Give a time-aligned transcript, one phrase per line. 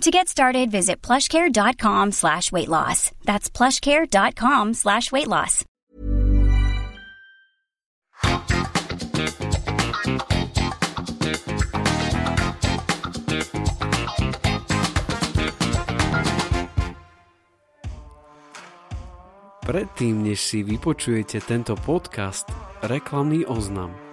[0.00, 3.10] To get started, visit plushcare.com slash weight loss.
[3.24, 5.64] That's plushcare.com slash weight loss.
[19.64, 22.44] Predtým, než si vypočujete tento podcast,
[22.84, 24.03] reklamný oznam.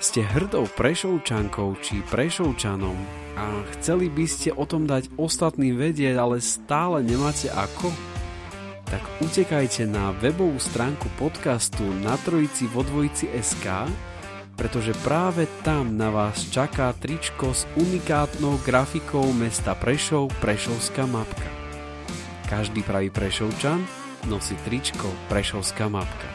[0.00, 2.96] Ste hrdou prešovčankou či prešovčanom
[3.36, 7.92] a chceli by ste o tom dať ostatným vedieť, ale stále nemáte ako?
[8.88, 13.92] Tak utekajte na webovú stránku podcastu na trojici vo dvojici SK,
[14.56, 21.50] pretože práve tam na vás čaká tričko s unikátnou grafikou mesta Prešov Prešovská mapka.
[22.48, 23.84] Každý pravý Prešovčan
[24.32, 26.29] nosí tričko Prešovská mapka.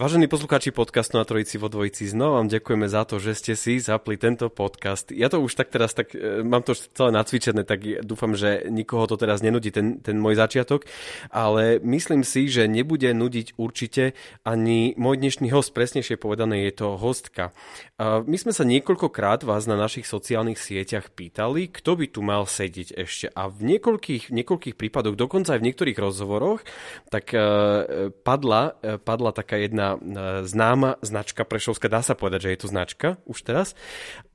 [0.00, 3.76] Vážení poslucháči podcastu na Trojici vo Dvojici, znova vám ďakujeme za to, že ste si
[3.84, 5.12] zapli tento podcast.
[5.12, 9.04] Ja to už tak teraz, tak e, mám to celé nacvičené, tak dúfam, že nikoho
[9.04, 10.88] to teraz nenudí, ten, ten môj začiatok,
[11.28, 16.96] ale myslím si, že nebude nudiť určite ani môj dnešný host, presnejšie povedané je to
[16.96, 17.52] hostka.
[18.00, 22.96] My sme sa niekoľkokrát vás na našich sociálnych sieťach pýtali, kto by tu mal sedieť
[22.96, 26.64] ešte a v niekoľkých, niekoľkých prípadoch, dokonca aj v niektorých rozhovoroch,
[27.12, 32.52] tak e, padla, e, padla taká jedna E, známa značka Prešovská, dá sa povedať, že
[32.52, 33.72] je to značka už teraz.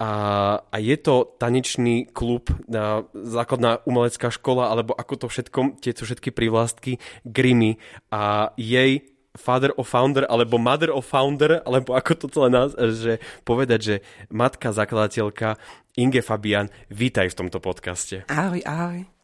[0.01, 0.11] A,
[0.65, 6.33] a je to tanečný klub, na základná umelecká škola, alebo ako to všetko, tieto všetky
[6.33, 7.77] privlastky, Grimmy
[8.11, 9.05] a jej
[9.35, 13.95] father of founder, alebo mother of founder, alebo ako to celé nás, že povedať, že
[14.31, 15.59] matka zakladateľka
[15.99, 18.27] Inge Fabian, vítaj v tomto podcaste.
[18.31, 19.14] Ahoj, ahoj.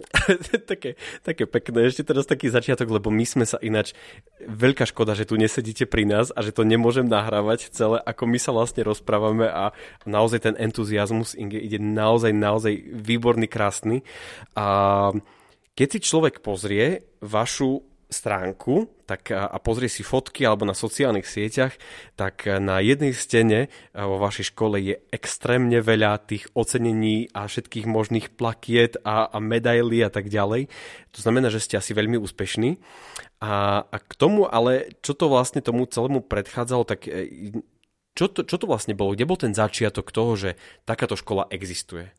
[0.70, 1.88] také, také pekné.
[1.88, 3.92] Ešte teraz taký začiatok, lebo my sme sa ináč...
[4.40, 8.38] Veľká škoda, že tu nesedíte pri nás a že to nemôžem nahrávať celé, ako my
[8.40, 9.76] sa vlastne rozprávame a
[10.08, 14.00] naozaj ten entuziasmus Inge ide naozaj, naozaj výborný, krásny.
[14.56, 15.10] A
[15.76, 21.74] keď si človek pozrie vašu stránku tak a pozrie si fotky alebo na sociálnych sieťach,
[22.14, 28.30] tak na jednej stene vo vašej škole je extrémne veľa tých ocenení a všetkých možných
[28.38, 30.70] plakiet a, a medailí a tak ďalej.
[31.10, 32.78] To znamená, že ste asi veľmi úspešní.
[33.42, 37.50] A, a k tomu ale, čo to vlastne tomu celému predchádzalo, tak e,
[38.14, 39.18] čo to, čo to vlastne bolo?
[39.18, 40.50] Kde bol ten začiatok toho, že
[40.86, 42.14] takáto škola existuje?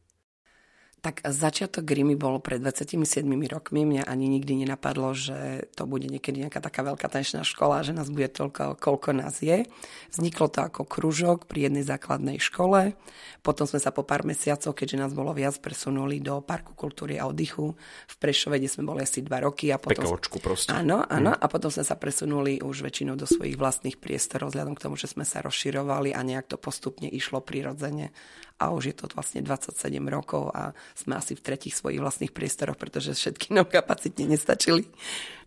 [1.02, 3.90] Tak začiatok Grimy bol pred 27 rokmi.
[3.90, 8.06] Mňa ani nikdy nenapadlo, že to bude niekedy nejaká taká veľká tanečná škola, že nás
[8.14, 9.66] bude toľko, koľko nás je.
[10.14, 12.94] Vzniklo to ako kružok pri jednej základnej škole.
[13.42, 17.26] Potom sme sa po pár mesiacoch, keďže nás bolo viac, presunuli do Parku kultúry a
[17.26, 17.74] oddychu
[18.06, 19.74] v Prešove, kde sme boli asi dva roky.
[19.74, 20.06] A potom...
[20.06, 20.70] Pekočku proste.
[20.70, 21.34] Áno, áno.
[21.34, 21.42] Hmm.
[21.42, 25.10] A potom sme sa presunuli už väčšinou do svojich vlastných priestorov, vzhľadom k tomu, že
[25.10, 28.14] sme sa rozširovali a nejak to postupne išlo prirodzene
[28.62, 29.74] a už je to vlastne 27
[30.06, 34.86] rokov a sme asi v tretich svojich vlastných priestoroch, pretože všetky nám kapacitne nestačili.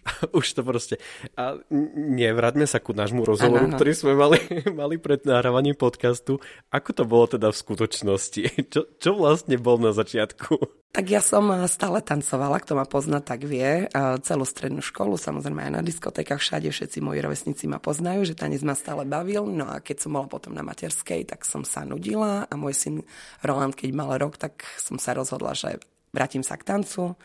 [0.38, 0.94] už to proste.
[1.38, 1.56] A
[1.94, 3.76] nevráťme sa ku nášmu rozhovoru, ano, ano.
[3.78, 4.38] ktorý sme mali,
[4.80, 6.42] mali pred nahrávaním podcastu.
[6.75, 8.42] Ako to bolo teda v skutočnosti?
[8.72, 10.83] Čo, čo vlastne bol na začiatku?
[10.94, 13.91] Tak ja som stále tancovala, kto ma pozná, tak vie.
[14.22, 18.62] Celú strednú školu, samozrejme aj na diskotékach, všade všetci moji rovesníci ma poznajú, že tanec
[18.62, 19.43] ma stále bavil.
[19.50, 22.94] No a keď som bola potom na materskej, tak som sa nudila a môj syn
[23.43, 25.82] Roland, keď mal rok, tak som sa rozhodla, že
[26.15, 27.19] vrátim sa k tancu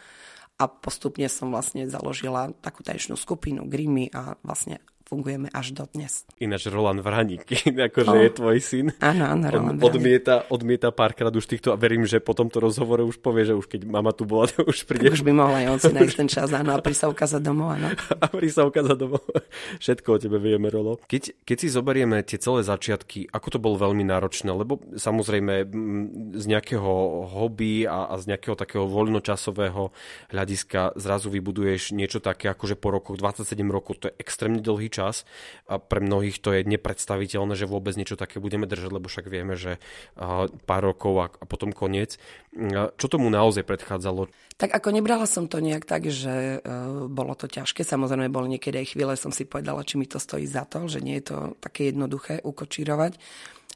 [0.57, 6.21] a postupne som vlastne založila takú tanečnú skupinu Grimmy a vlastne fungujeme až do dnes.
[6.37, 7.49] Ináč Roland Vraník,
[7.89, 8.21] akože oh.
[8.21, 8.87] je tvoj syn.
[9.01, 13.01] Áno, áno, Roland On odmieta, odmieta párkrát už týchto a verím, že po tomto rozhovore
[13.01, 15.09] už povie, že už keď mama tu bola, to už príde.
[15.09, 17.73] už by mohla aj on si nájsť ten čas, áno, a pri sa ukázať domov,
[17.73, 17.89] áno.
[18.21, 19.25] A pri sa ukázať domov.
[19.81, 21.01] Všetko o tebe vieme, Rolo.
[21.09, 25.65] Keď, keď si zoberieme tie celé začiatky, ako to bolo veľmi náročné, lebo samozrejme
[26.37, 29.89] z nejakého hobby a, a z nejakého takého voľnočasového
[30.29, 34.98] hľadiska zrazu vybuduješ niečo také, akože po rokoch, 27 rokov, to je extrémne dlhý čas
[34.99, 35.23] čas
[35.71, 39.55] a pre mnohých to je nepredstaviteľné, že vôbec niečo také budeme držať, lebo však vieme,
[39.55, 39.79] že
[40.67, 42.19] pár rokov a, potom koniec.
[42.99, 44.27] Čo tomu naozaj predchádzalo?
[44.59, 47.87] Tak ako nebrala som to nejak tak, že uh, bolo to ťažké.
[47.87, 50.99] Samozrejme, boli niekedy aj chvíle, som si povedala, či mi to stojí za to, že
[50.99, 53.15] nie je to také jednoduché ukočírovať.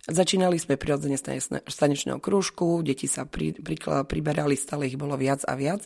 [0.04, 5.48] Začínali sme prirodzene z tanečného krúžku, deti sa pri, pri, priberali, stále ich bolo viac
[5.48, 5.80] a viac.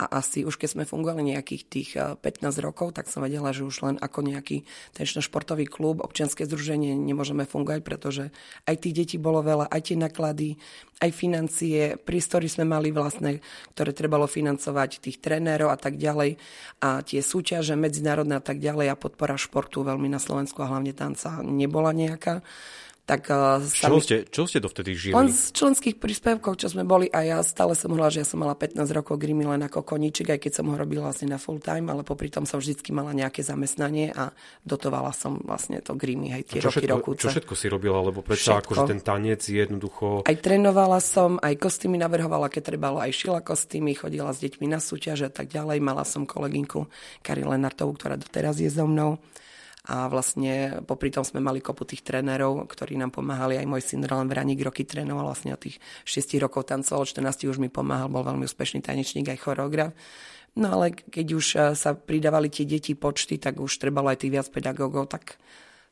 [0.00, 3.68] A asi už keď sme fungovali nejakých tých 15 eh, rokov, tak som vedela, že
[3.68, 4.64] už len ako nejaký
[4.96, 8.24] tenčno športový klub, občianske združenie nemôžeme fungovať, pretože
[8.64, 10.56] aj tých detí bolo veľa, aj tie náklady,
[11.04, 13.44] aj financie, priestory sme mali vlastné,
[13.76, 16.40] ktoré trebalo financovať, tých trénerov a tak ďalej.
[16.80, 20.96] A tie súťaže medzinárodné a tak ďalej a podpora športu veľmi na Slovensku a hlavne
[20.96, 22.40] tanca nebola nejaká
[23.02, 23.98] tak uh, čo, mi...
[23.98, 25.10] ste, čo ste dovtedy žili?
[25.10, 28.38] Len z členských príspevkov, čo sme boli a ja stále som hovorila, že ja som
[28.38, 31.58] mala 15 rokov grimy len ako koníček, aj keď som ho robila vlastne na full
[31.58, 34.30] time, ale popri tom som vždycky mala nejaké zamestnanie a
[34.62, 37.26] dotovala som vlastne to grimy, aj tie roky všetko, rokúce.
[37.26, 40.22] Čo všetko si robila, lebo predsa akože ten tanec je jednoducho...
[40.22, 44.78] Aj trénovala som, aj kostýmy navrhovala, keď trebalo, aj šila kostýmy, chodila s deťmi na
[44.78, 45.82] súťaže a tak ďalej.
[45.82, 46.86] Mala som kolegynku
[47.26, 49.18] Kari Lenartovú, ktorá doteraz je so mnou
[49.82, 53.58] a vlastne popri tom sme mali kopu tých trénerov, ktorí nám pomáhali.
[53.58, 57.58] Aj môj syn Roland Vraník roky trénoval vlastne od tých 6 rokov tancoval, 14 už
[57.58, 59.90] mi pomáhal, bol veľmi úspešný tanečník aj choreograf.
[60.54, 64.32] No ale keď už eh, sa pridávali tie deti počty, tak už trebalo aj tých
[64.38, 65.34] viac pedagógov, tak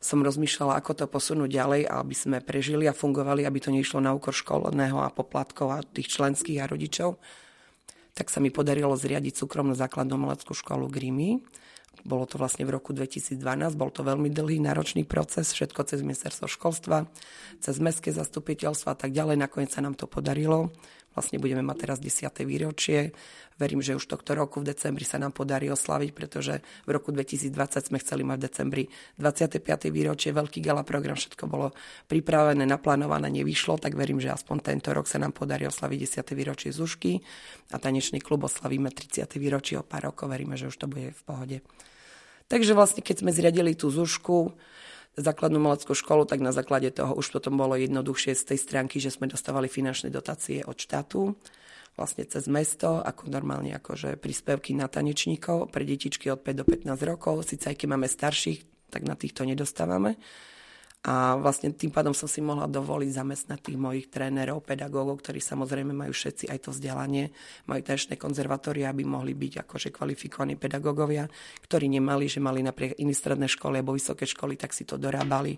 [0.01, 4.17] som rozmýšľala, ako to posunúť ďalej, aby sme prežili a fungovali, aby to nešlo na
[4.17, 7.21] úkor školného a poplatkov a tých členských a rodičov.
[8.17, 11.45] Tak sa mi podarilo zriadiť súkromnú základnú maleckú školu Grimy,
[12.01, 13.37] bolo to vlastne v roku 2012,
[13.77, 17.05] bol to veľmi dlhý, náročný proces, všetko cez ministerstvo školstva,
[17.61, 19.37] cez mestské zastupiteľstva a tak ďalej.
[19.37, 20.73] Nakoniec sa nám to podarilo.
[21.11, 22.31] Vlastne budeme mať teraz 10.
[22.47, 23.11] výročie.
[23.59, 27.93] Verím, že už tohto roku v decembri sa nám podarí oslaviť, pretože v roku 2020
[27.93, 28.85] sme chceli mať v decembri
[29.21, 29.91] 25.
[29.93, 31.77] výročie, veľký gala program, všetko bolo
[32.09, 36.39] pripravené, naplánované, nevyšlo, tak verím, že aspoň tento rok sa nám podarí oslaviť 10.
[36.39, 37.21] výročie Zušky
[37.75, 39.29] a tanečný klub oslavíme 30.
[39.37, 41.59] výročie o pár rokov, veríme, že už to bude v pohode.
[42.49, 44.57] Takže vlastne, keď sme zriadili tú Zušku,
[45.19, 49.11] základnú maleckú školu, tak na základe toho už potom bolo jednoduchšie z tej stránky, že
[49.11, 51.35] sme dostávali finančné dotácie od štátu
[51.99, 57.11] vlastne cez mesto, ako normálne akože príspevky na tanečníkov pre detičky od 5 do 15
[57.11, 57.45] rokov.
[57.45, 60.17] Sice aj keď máme starších, tak na týchto nedostávame.
[61.01, 65.97] A vlastne tým pádom som si mohla dovoliť zamestnať tých mojich trénerov, pedagógov, ktorí samozrejme
[65.97, 67.33] majú všetci aj to vzdelanie,
[67.65, 71.25] majú tanečné konzervatória, aby mohli byť akože kvalifikovaní pedagógovia,
[71.65, 75.57] ktorí nemali, že mali napriek iné stredné školy alebo vysoké školy, tak si to dorábali.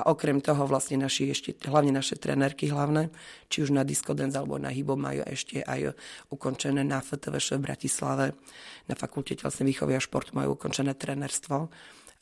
[0.00, 3.12] A okrem toho vlastne naši ešte, hlavne naše trénerky hlavné,
[3.52, 5.92] či už na Disco Dance alebo na Hybo majú ešte aj
[6.32, 8.26] ukončené na FTVŠ v Bratislave,
[8.88, 11.68] na fakulte telesnej výchovy a športu majú ukončené trénerstvo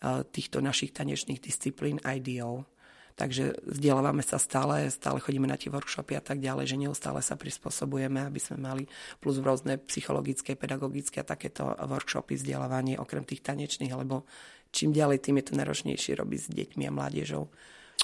[0.05, 2.69] týchto našich tanečných disciplín IDO.
[3.17, 7.33] Takže vzdelávame sa stále, stále chodíme na tie workshopy a tak ďalej, že neustále sa
[7.33, 8.85] prispôsobujeme, aby sme mali
[9.25, 14.29] plus rôzne psychologické, pedagogické a takéto workshopy, vzdelávanie okrem tých tanečných, lebo
[14.69, 17.49] čím ďalej, tým je to náročnejšie robiť s deťmi a mládežou.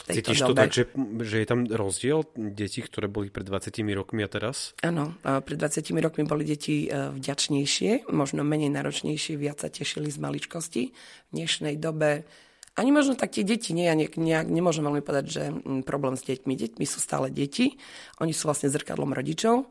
[0.02, 0.50] Cítiš dobe.
[0.50, 0.84] to tak, že,
[1.22, 4.74] že je tam rozdiel detí, ktoré boli pred 20 rokmi a teraz?
[4.82, 10.18] Áno, pred 20 rokmi boli deti e, vďačnejšie, možno menej náročnejšie, viac sa tešili z
[10.18, 10.82] maličkosti.
[10.90, 12.26] V dnešnej dobe
[12.72, 16.16] ani možno tak tie deti, nie, ja ne, ne, nemôžem veľmi povedať, že m, problém
[16.16, 16.52] s deťmi.
[16.56, 17.76] Deťmi sú stále deti,
[18.18, 19.68] oni sú vlastne zrkadlom rodičov.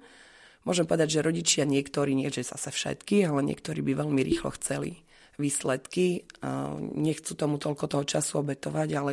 [0.62, 5.01] Môžem povedať, že rodičia niektorí, nie že zase všetky, ale niektorí by veľmi rýchlo chceli
[5.42, 6.30] výsledky.
[6.94, 9.12] Nechcú tomu toľko toho času obetovať, ale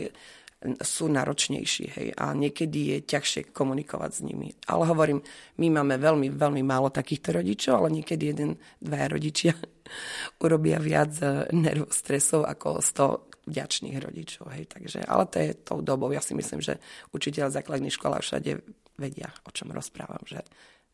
[0.82, 4.50] sú náročnejší hej, a niekedy je ťažšie komunikovať s nimi.
[4.66, 5.22] Ale hovorím,
[5.62, 8.50] my máme veľmi, veľmi málo takýchto rodičov, ale niekedy jeden,
[8.82, 9.54] dva rodičia
[10.44, 14.50] urobia viac e, nerv, stresov ako 100 vďačných rodičov.
[14.50, 14.74] Hej.
[14.74, 16.10] Takže, ale to je tou dobou.
[16.10, 16.82] Ja si myslím, že
[17.14, 18.58] učiteľ základných škôl všade
[18.98, 20.42] vedia, o čom rozprávam, že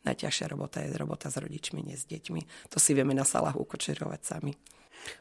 [0.04, 2.68] najťažšia robota je robota s rodičmi, nie s deťmi.
[2.68, 4.52] To si vieme na salách ukočerovať sami.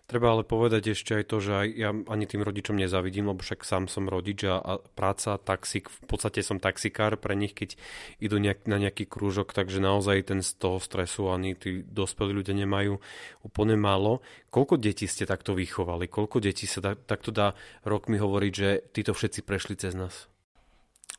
[0.07, 3.65] Treba ale povedať ešte aj to, že aj ja ani tým rodičom nezavidím, lebo však
[3.65, 7.79] sám som rodič a, a práca, taxík, v podstate som taxikár pre nich, keď
[8.19, 12.55] idú nejak, na nejaký krúžok, takže naozaj ten z toho stresu ani tí dospelí ľudia
[12.55, 12.99] nemajú
[13.47, 14.23] úplne málo.
[14.51, 16.11] Koľko detí ste takto vychovali?
[16.11, 20.27] Koľko detí sa da, takto dá rokmi hovoriť, že títo všetci prešli cez nás?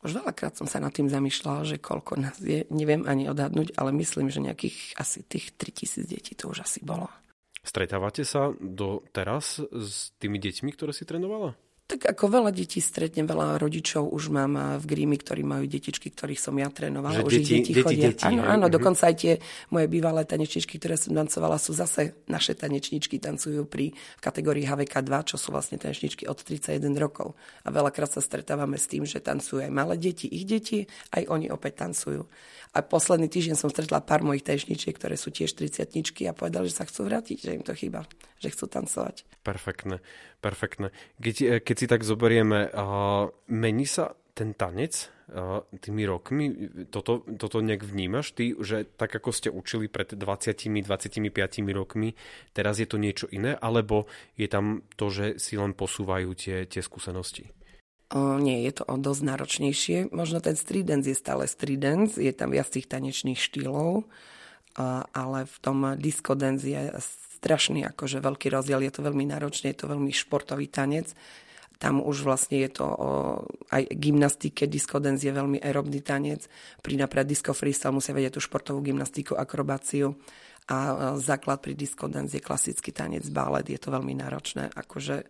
[0.04, 3.88] Už veľakrát som sa nad tým zamýšľala, že koľko nás je, neviem ani odhadnúť, ale
[3.96, 7.08] myslím, že nejakých asi tých 3000 detí to už asi bolo.
[7.64, 11.56] Stretávate sa do teraz s tými deťmi, ktoré si trénovala?
[11.84, 16.40] Tak ako veľa detí stretnem, veľa rodičov už mám v Grími, ktorí majú detičky, ktorých
[16.40, 17.20] som ja trénovala.
[17.20, 18.08] Že už deti, deti, deti chodia.
[18.08, 18.72] Deti, áno, áno, uh-huh.
[18.72, 19.32] dokonca aj tie
[19.68, 25.04] moje bývalé tanečničky, ktoré som tancovala, sú zase naše tanečničky, tancujú pri v kategórii HVK
[25.04, 27.36] 2, čo sú vlastne tanečničky od 31 rokov.
[27.62, 31.52] A veľakrát sa stretávame s tým, že tancujú aj malé deti, ich deti, aj oni
[31.52, 32.24] opäť tancujú.
[32.74, 35.84] A posledný týždeň som stretla pár mojich tanečničiek, ktoré sú tiež 30
[36.26, 38.02] a povedali, že sa chcú vrátiť, že im to chýba,
[38.44, 39.24] že chcú tancovať.
[39.40, 40.04] Perfektné,
[40.44, 40.92] perfektné.
[41.16, 45.14] Keď, keď si tak zoberieme, uh, mení sa ten tanec
[45.80, 46.52] tými rokmi,
[46.92, 50.84] toto, toto nejak vnímaš ty, že tak ako ste učili pred 20-25
[51.72, 52.12] rokmi,
[52.52, 54.04] teraz je to niečo iné, alebo
[54.36, 57.48] je tam to, že si len posúvajú tie, tie skúsenosti?
[58.12, 60.12] O, nie, je to o dosť náročnejšie.
[60.12, 64.04] Možno ten street dance je stále street dance, je tam viac tých tanečných štýlov,
[65.16, 66.92] ale v tom disco dance je
[67.44, 71.12] strašný akože veľký rozdiel, je to veľmi náročné, je to veľmi športový tanec,
[71.76, 73.10] tam už vlastne je to o
[73.68, 76.48] aj gymnastike, disco dance je veľmi aerobný tanec.
[76.80, 80.16] Pri napríklad disco freestyle musia vedieť tú športovú gymnastiku, akrobáciu
[80.72, 84.72] a základ pri disco dance je klasický tanec, balet, je to veľmi náročné.
[84.72, 85.28] Akože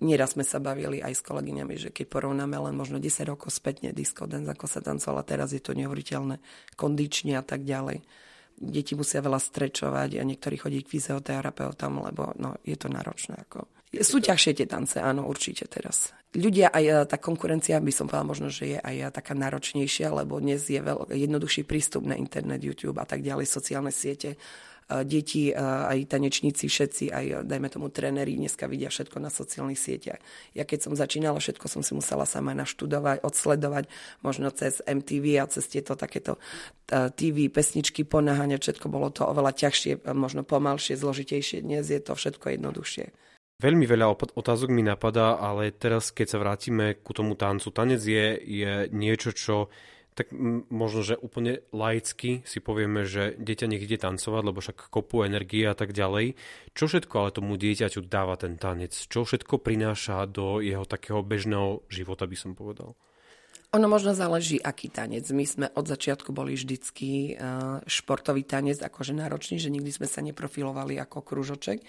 [0.00, 3.92] nieraz sme sa bavili aj s kolegyňami, že keď porovnáme len možno 10 rokov spätne
[3.92, 6.40] disco dance, ako sa tancovala, teraz je to neuveriteľné
[6.80, 8.00] kondične a tak ďalej.
[8.62, 13.42] Deti musia veľa strečovať a niektorí chodí k fyzioterapeutom, lebo no, je to náročné.
[13.50, 13.66] Ako.
[14.00, 16.14] Sú ťažšie tie tance, áno, určite teraz.
[16.32, 20.08] Ľudia, aj e, tá konkurencia, by som povedala možno, že je aj e, taká náročnejšia,
[20.16, 24.40] lebo dnes je veľ, jednoduchší prístup na internet, YouTube a tak ďalej, sociálne siete.
[24.92, 30.20] E, deti, aj tanečníci, všetci, aj dajme tomu tréneri, dneska vidia všetko na sociálnych sieťach.
[30.52, 33.88] Ja keď som začínala, všetko som si musela sama naštudovať, odsledovať,
[34.20, 36.36] možno cez MTV a cez tieto takéto
[36.92, 41.64] TV, pesničky, ponáhania, všetko bolo to oveľa ťažšie, možno pomalšie, zložitejšie.
[41.64, 43.14] Dnes je to všetko jednoduchšie.
[43.62, 48.26] Veľmi veľa otázok mi napadá, ale teraz keď sa vrátime ku tomu tancu, tanec je,
[48.42, 49.70] je niečo, čo
[50.12, 50.28] tak
[50.68, 55.64] možno, že úplne laicky si povieme, že dieťa nech ide tancovať, lebo však kopu energie
[55.64, 56.36] a tak ďalej.
[56.76, 58.92] Čo všetko ale tomu dieťaťu dáva ten tanec?
[58.92, 62.92] Čo všetko prináša do jeho takého bežného života, by som povedal?
[63.72, 65.32] Ono možno záleží, aký tanec.
[65.32, 70.20] My sme od začiatku boli vždycky uh, športový tanec, akože náročný, že nikdy sme sa
[70.20, 71.80] neprofilovali ako kružoček.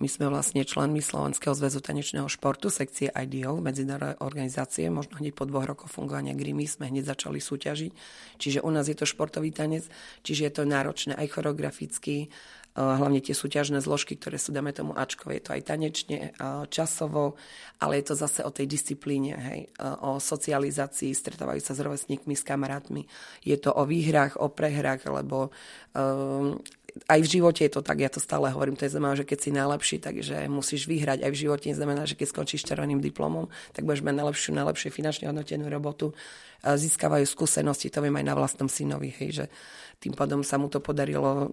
[0.00, 4.88] My sme vlastne členmi Slovenského zväzu tanečného športu, sekcie IDO, medzinárodnej organizácie.
[4.88, 7.92] Možno hneď po dvoch rokoch fungovania GRIMI sme hneď začali súťažiť.
[8.40, 9.84] Čiže u nás je to športový tanec,
[10.24, 12.32] čiže je to náročné aj choreograficky,
[12.76, 16.36] hlavne tie súťažné zložky, ktoré sú, dáme tomu Ačko, je to aj tanečne,
[16.68, 17.40] časovo,
[17.80, 22.44] ale je to zase o tej disciplíne, hej, o socializácii, stretávajú sa s rovesníkmi, s
[22.44, 23.08] kamarátmi.
[23.40, 25.48] Je to o výhrách, o prehrách, lebo
[25.96, 26.60] um,
[27.08, 29.38] aj v živote je to tak, ja to stále hovorím, to je znamená, že keď
[29.40, 31.24] si najlepší, takže musíš vyhrať.
[31.24, 35.28] Aj v živote neznamená, že keď skončíš červeným diplomom, tak budeš mať najlepšiu, najlepšie finančne
[35.28, 36.16] hodnotenú robotu.
[36.64, 39.44] Získavajú skúsenosti, to viem aj na vlastnom synovi, hej, že
[40.00, 41.52] tým pádom sa mu to podarilo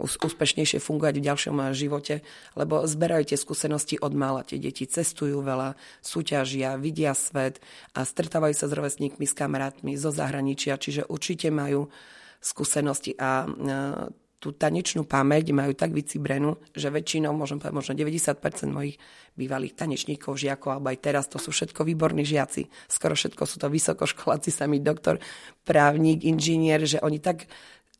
[0.00, 2.14] úspešnejšie fungovať v ďalšom eh, živote,
[2.56, 4.46] lebo zberajú tie skúsenosti od mála.
[4.46, 7.60] Tie deti cestujú veľa, súťažia, vidia svet
[7.92, 11.92] a stretávajú sa s rovesníkmi, s kamarátmi zo zahraničia, čiže určite majú
[12.40, 18.72] skúsenosti a eh, tú tanečnú pamäť majú tak vycibrenú, že väčšinou, môžem povedať, možno 90%
[18.72, 18.96] mojich
[19.36, 22.64] bývalých tanečníkov, žiakov, alebo aj teraz, to sú všetko výborní žiaci.
[22.88, 25.20] Skoro všetko sú to vysokoškoláci, sami doktor,
[25.68, 27.52] právnik, inžinier, že oni tak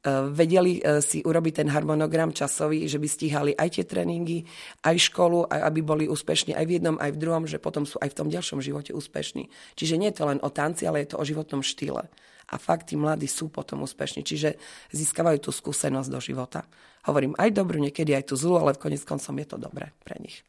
[0.07, 4.49] vedeli eh, si urobiť ten harmonogram časový, že by stíhali aj tie tréningy,
[4.81, 8.13] aj školu, aby boli úspešní aj v jednom, aj v druhom, že potom sú aj
[8.13, 9.53] v tom ďalšom živote úspešní.
[9.77, 12.09] Čiže nie je to len o tanci, ale je to o životnom štýle.
[12.51, 14.59] A fakt tí mladí sú potom úspešní, čiže
[14.91, 16.67] získavajú tú skúsenosť do života.
[17.07, 20.19] Hovorím aj dobrú, niekedy aj tú zlú, ale v konec koncom je to dobré pre
[20.19, 20.43] nich.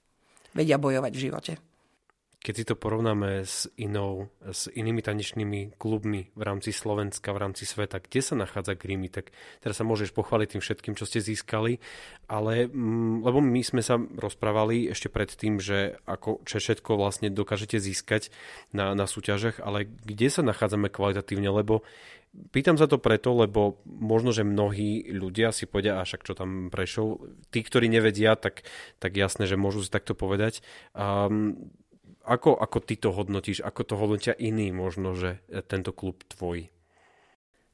[0.51, 1.70] Vedia bojovať v živote.
[2.41, 7.69] Keď si to porovnáme s inou, s inými tanečnými klubmi v rámci Slovenska, v rámci
[7.69, 9.29] sveta, kde sa nachádza Grimy, tak
[9.62, 11.77] teraz sa môžeš pochváliť tým všetkým, čo ste získali,
[12.25, 17.29] ale mm, lebo my sme sa rozprávali ešte pred tým, že ako, čo všetko vlastne
[17.29, 18.33] dokážete získať
[18.74, 21.86] na, na súťažach, ale kde sa nachádzame kvalitatívne, lebo
[22.31, 26.71] Pýtam sa to preto, lebo možno, že mnohí ľudia si povedia, a však čo tam
[26.71, 27.19] prešiel,
[27.51, 28.63] tí, ktorí nevedia, tak,
[29.03, 30.63] tak jasné, že môžu si takto povedať.
[30.95, 31.75] Um,
[32.25, 33.65] ako, ako ty to hodnotíš?
[33.65, 36.69] Ako to hodnotia iní možno, že e, tento klub tvoj?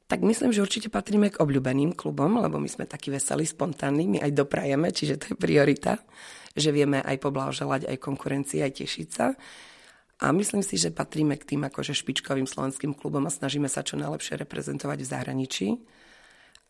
[0.08, 4.18] Tak myslím, že určite patríme k obľúbeným klubom, lebo my sme takí veselí, spontánni, my
[4.24, 6.00] aj doprajeme, čiže to je priorita,
[6.56, 9.36] že vieme aj poblahoželať aj konkurencii, aj tešiť sa.
[10.18, 14.00] A myslím si, že patríme k tým akože špičkovým slovenským klubom a snažíme sa čo
[14.00, 15.68] najlepšie reprezentovať v zahraničí.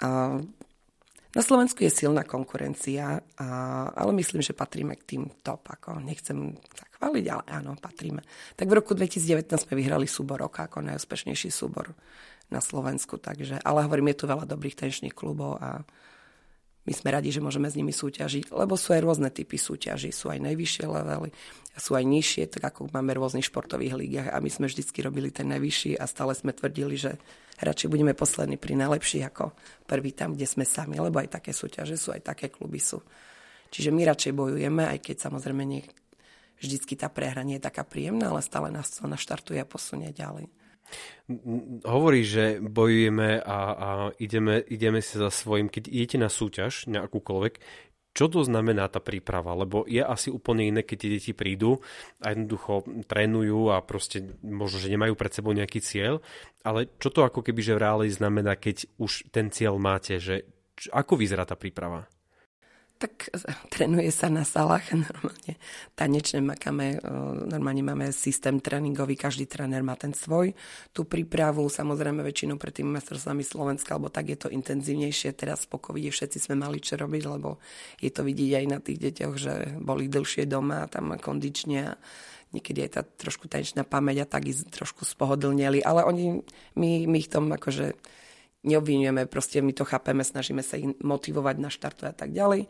[0.02, 0.42] A
[1.36, 3.20] na Slovensku je silná konkurencia,
[3.92, 5.68] ale myslím, že patríme k tým top.
[5.68, 8.24] Ako nechcem sa chváliť, ale áno, patríme.
[8.56, 11.92] Tak v roku 2019 sme vyhrali súbor roka ako najúspešnejší súbor
[12.48, 13.20] na Slovensku.
[13.20, 15.84] Takže, ale hovorím, je tu veľa dobrých tenčných klubov a
[16.88, 20.08] my sme radi, že môžeme s nimi súťažiť, lebo sú aj rôzne typy súťaží.
[20.08, 21.28] Sú aj najvyššie levely,
[21.76, 25.28] sú aj nižšie, tak ako máme v rôznych športových lígach a my sme vždycky robili
[25.28, 27.20] ten najvyšší a stále sme tvrdili, že
[27.60, 29.52] radšej budeme poslední pri najlepších ako
[29.84, 33.04] prvý tam, kde sme sami, lebo aj také súťaže sú, aj také kluby sú.
[33.68, 35.84] Čiže my radšej bojujeme, aj keď samozrejme nie,
[36.56, 40.48] vždycky tá prehra nie je taká príjemná, ale stále nás to naštartuje a posunie ďalej.
[41.84, 47.04] Hovorí, že bojujeme a, a ideme, ideme si za svojím, keď idete na súťaž, na
[47.04, 47.60] akúkoľvek,
[48.18, 49.54] čo to znamená tá príprava?
[49.54, 51.78] Lebo je asi úplne iné, keď tie deti prídu
[52.18, 56.18] a jednoducho trénujú a proste možno, že nemajú pred sebou nejaký cieľ,
[56.66, 60.50] ale čo to ako keby, že v reáli znamená, keď už ten cieľ máte, že
[60.90, 62.10] ako vyzerá tá príprava?
[62.98, 63.30] Tak
[63.70, 65.54] trénuje sa na salách normálne.
[65.94, 66.98] Tanečne makáme,
[67.46, 70.50] normálne máme systém tréningový, každý tréner má ten svoj.
[70.90, 75.30] Tú prípravu, samozrejme väčšinou pred tým mestrovstvami Slovenska, alebo tak je to intenzívnejšie.
[75.38, 77.62] Teraz po covide všetci sme mali čo robiť, lebo
[78.02, 81.98] je to vidieť aj na tých deťoch, že boli dlhšie doma, tam kondične a
[82.50, 86.40] niekedy aj tá trošku tanečná pamäť a tak trošku spohodlnili, ale oni,
[86.74, 87.94] my, my ich tom akože
[88.66, 92.66] neobvinujeme, proste my to chápeme, snažíme sa ich motivovať na štartu a tak ďalej.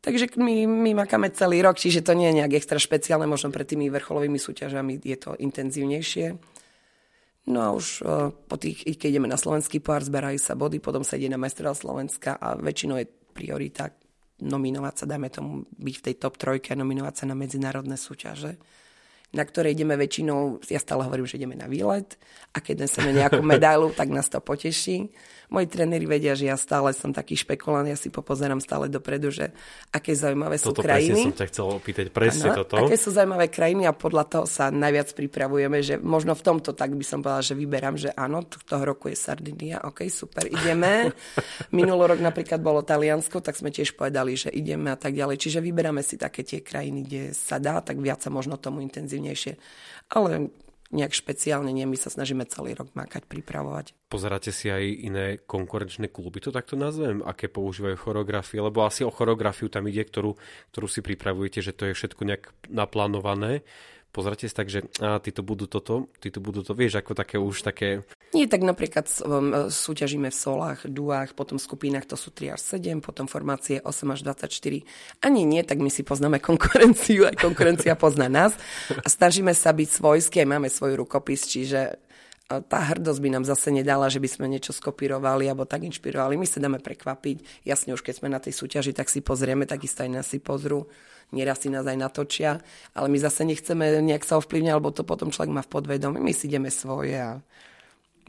[0.00, 3.68] Takže my, my makáme celý rok, čiže to nie je nejak extra špeciálne, možno pred
[3.68, 6.40] tými vrcholovými súťažami je to intenzívnejšie.
[7.52, 11.04] No a už uh, po tých, keď ideme na slovenský pohár, zberajú sa body, potom
[11.04, 13.92] sa ide na majstrova Slovenska a väčšinou je priorita
[14.40, 18.56] nominovať sa, dajme tomu byť v tej top trojke, nominovať sa na medzinárodné súťaže
[19.30, 22.18] na ktoré ideme väčšinou, ja stále hovorím, že ideme na výlet
[22.50, 25.10] a keď neseme nejakú medailu, tak nás to poteší.
[25.50, 29.50] Moji tréneri vedia, že ja stále som taký špekulant, ja si popozerám stále dopredu, že
[29.90, 31.26] aké zaujímavé toto sú krajiny.
[31.26, 32.74] Toto som ťa chcel opýtať, presne ano, toto.
[32.78, 36.94] Aké sú zaujímavé krajiny a podľa toho sa najviac pripravujeme, že možno v tomto tak
[36.94, 41.10] by som povedala, že vyberám, že áno, toho roku je Sardinia, ok, super, ideme.
[41.74, 45.34] Minulý rok napríklad bolo Taliansko, tak sme tiež povedali, že ideme a tak ďalej.
[45.34, 48.86] Čiže vyberáme si také tie krajiny, kde sa dá, tak viac sa možno tomu
[49.20, 49.60] intenzívnejšie.
[50.10, 50.50] Ale
[50.90, 53.94] nejak špeciálne nie, my sa snažíme celý rok makať, pripravovať.
[54.10, 59.14] Pozeráte si aj iné konkurenčné kluby, to takto nazvem, aké používajú choreografie, lebo asi o
[59.14, 60.34] choreografiu tam ide, ktorú,
[60.74, 63.62] ktorú si pripravujete, že to je všetko nejak naplánované
[64.10, 67.62] pozrite si tak, že a, títo budú toto, títo budú to, vieš, ako také už
[67.62, 68.02] také...
[68.30, 72.60] Nie, tak napríklad um, súťažíme v solách, duách, potom v skupinách to sú 3 až
[72.78, 74.86] 7, potom formácie 8 až 24.
[75.22, 78.54] Ani nie, tak my si poznáme konkurenciu, aj konkurencia pozná nás
[78.92, 81.98] a snažíme sa byť svojský, aj máme svoj rukopis, čiže
[82.50, 86.34] tá hrdosť by nám zase nedala, že by sme niečo skopírovali alebo tak inšpirovali.
[86.34, 87.62] My sa dáme prekvapiť.
[87.62, 90.90] Jasne, už keď sme na tej súťaži, tak si pozrieme, takisto aj nás si pozrú
[91.30, 92.62] nieraz si nás aj natočia,
[92.94, 96.18] ale my zase nechceme nejak sa ovplyvňať, alebo to potom človek má v podvedomí.
[96.18, 97.38] My si ideme svoje a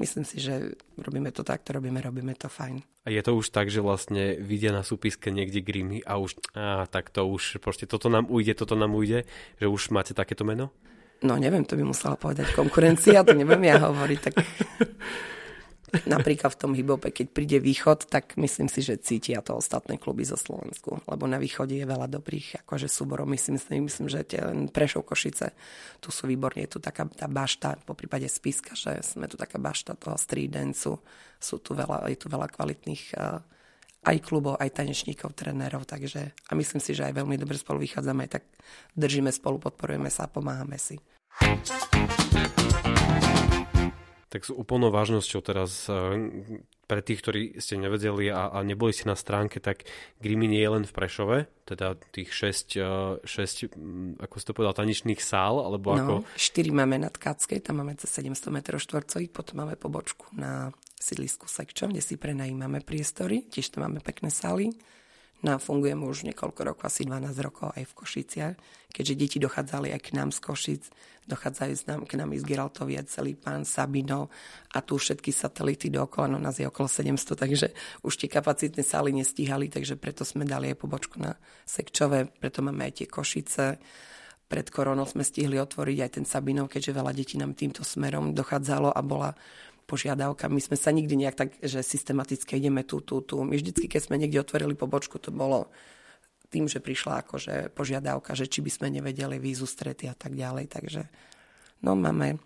[0.01, 2.81] myslím si, že robíme to tak, to robíme, robíme to fajn.
[3.01, 6.85] A je to už tak, že vlastne vidia na súpiske niekde grimy a už, á,
[6.85, 9.25] tak to už, proste toto nám ujde, toto nám ujde,
[9.57, 10.69] že už máte takéto meno?
[11.21, 14.33] No neviem, to by musela povedať konkurencia, to neviem ja hovoriť, tak
[16.07, 20.23] Napríklad v tom hibope, keď príde východ, tak myslím si, že cítia to ostatné kluby
[20.23, 23.27] zo Slovensku, lebo na východe je veľa dobrých akože súborov.
[23.27, 25.51] Myslím, myslím že tie Prešov Košice,
[25.99, 29.59] tu sú výborne, je tu taká tá bašta, po prípade Spiska, že sme tu taká
[29.59, 30.87] bašta toho street dance
[31.41, 33.41] sú tu veľa, je tu veľa kvalitných uh,
[34.05, 38.29] aj klubov, aj tanečníkov, trénerov, takže a myslím si, že aj veľmi dobre spolu vychádzame,
[38.29, 38.45] tak
[38.93, 41.01] držíme spolu, podporujeme sa, pomáhame si
[44.31, 49.11] tak s úplnou vážnosťou teraz eh, pre tých, ktorí ste nevedeli a, a neboli ste
[49.11, 49.83] na stránke, tak
[50.23, 54.55] Grimy nie je len v Prešove, teda tých 6, 6 eh, mm, ako si to
[54.55, 56.13] povedal, taničných sál, alebo no, ako...
[56.39, 61.51] 4 máme na Tkáckej, tam máme cez 700 m štvorcových, potom máme pobočku na sídlisku
[61.51, 64.71] Sekčo, kde si prenajímame priestory, tiež tam máme pekné sály.
[65.41, 68.55] No a fungujeme už niekoľko rokov, asi 12 rokov aj v Košiciach,
[68.93, 70.83] keďže deti dochádzali aj k nám z Košic,
[71.25, 74.29] dochádzajú z nám, k nám z Geraltovia, celý pán Sabino
[74.69, 77.67] a tu všetky satelity dookola, no nás je okolo 700, takže
[78.05, 81.33] už tie kapacitné sály nestíhali, takže preto sme dali aj pobočku na
[81.65, 83.81] Sekčové, preto máme aj tie Košice.
[84.45, 88.91] Pred koronou sme stihli otvoriť aj ten Sabinov, keďže veľa detí nám týmto smerom dochádzalo
[88.93, 89.31] a bola
[89.91, 90.47] požiadavka.
[90.47, 93.43] My sme sa nikdy nejak tak, že systematicky ideme tu, tu, tu.
[93.43, 95.67] My vždycky, keď sme niekde otvorili pobočku, to bolo
[96.47, 100.71] tým, že prišla akože požiadavka, že či by sme nevedeli vízu strety a tak ďalej.
[100.71, 101.01] Takže
[101.83, 102.39] no máme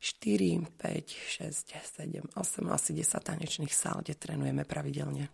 [0.00, 1.72] 4, 5, 6,
[2.04, 5.32] 7, 8, asi 10 tanečných sál, kde trénujeme pravidelne.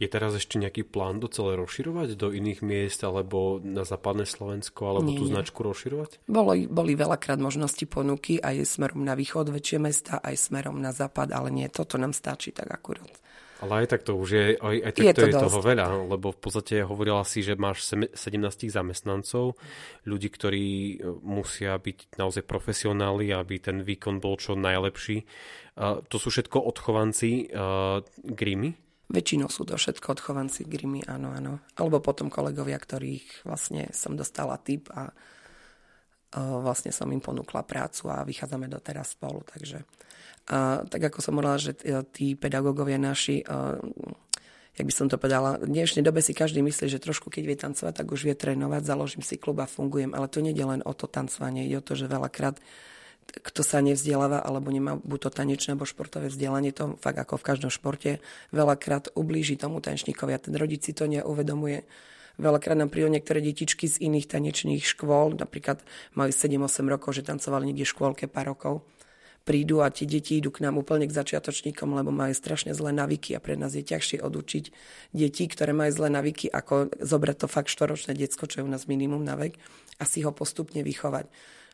[0.00, 4.88] Je teraz ešte nejaký plán to celé rozširovať do iných miest alebo na západné Slovensko
[4.88, 6.24] alebo nie, tú značku rozširovať?
[6.24, 11.36] Boli, boli veľakrát možnosti ponuky aj smerom na východ väčšie mesta, aj smerom na západ,
[11.36, 13.12] ale nie, toto nám stačí tak akurát.
[13.60, 15.44] Ale aj tak to už je, aj, aj tak je to, to je dosť.
[15.44, 18.16] toho veľa, lebo v podstate hovorila si, že máš 17
[18.72, 19.60] zamestnancov,
[20.08, 25.28] ľudí, ktorí e, musia byť naozaj profesionáli, aby ten výkon bol čo najlepší.
[25.80, 28.89] Uh, to sú všetko odchovanci uh, Grimy?
[29.10, 31.58] Väčšinou sú to všetko odchovanci Grimy, áno, áno.
[31.74, 35.10] Alebo potom kolegovia, ktorých vlastne som dostala tip a
[36.34, 39.42] vlastne som im ponúkla prácu a vychádzame doteraz spolu.
[39.42, 39.82] Takže
[40.46, 41.74] a, tak ako som hovorila, že
[42.14, 43.42] tí pedagógovia naši
[44.80, 47.58] jak by som to povedala, v dnešnej dobe si každý myslí, že trošku keď vie
[47.58, 50.80] tancovať, tak už vie trénovať, založím si klub a fungujem, ale to nie je len
[50.88, 52.56] o to tancovanie, ide o to, že veľakrát
[53.30, 57.46] kto sa nevzdeláva alebo nemá buď to tanečné alebo športové vzdelanie, to fakt ako v
[57.46, 58.18] každom športe,
[58.50, 61.86] veľakrát ublíži tomu tanečníkovi a ten rodič si to neuvedomuje.
[62.40, 65.84] Veľakrát nám prídu niektoré detičky z iných tanečných škôl, napríklad
[66.16, 68.82] majú 7-8 rokov, že tancovali niekde v škôlke pár rokov
[69.50, 73.34] prídu a tie deti idú k nám úplne k začiatočníkom, lebo majú strašne zlé navyky
[73.34, 74.64] a pre nás je ťažšie odučiť
[75.16, 78.84] deti, ktoré majú zlé navyky, ako zobrať to fakt štoročné diecko, čo je u nás
[78.84, 79.56] minimum na vek,
[79.98, 81.26] a si ho postupne vychovať.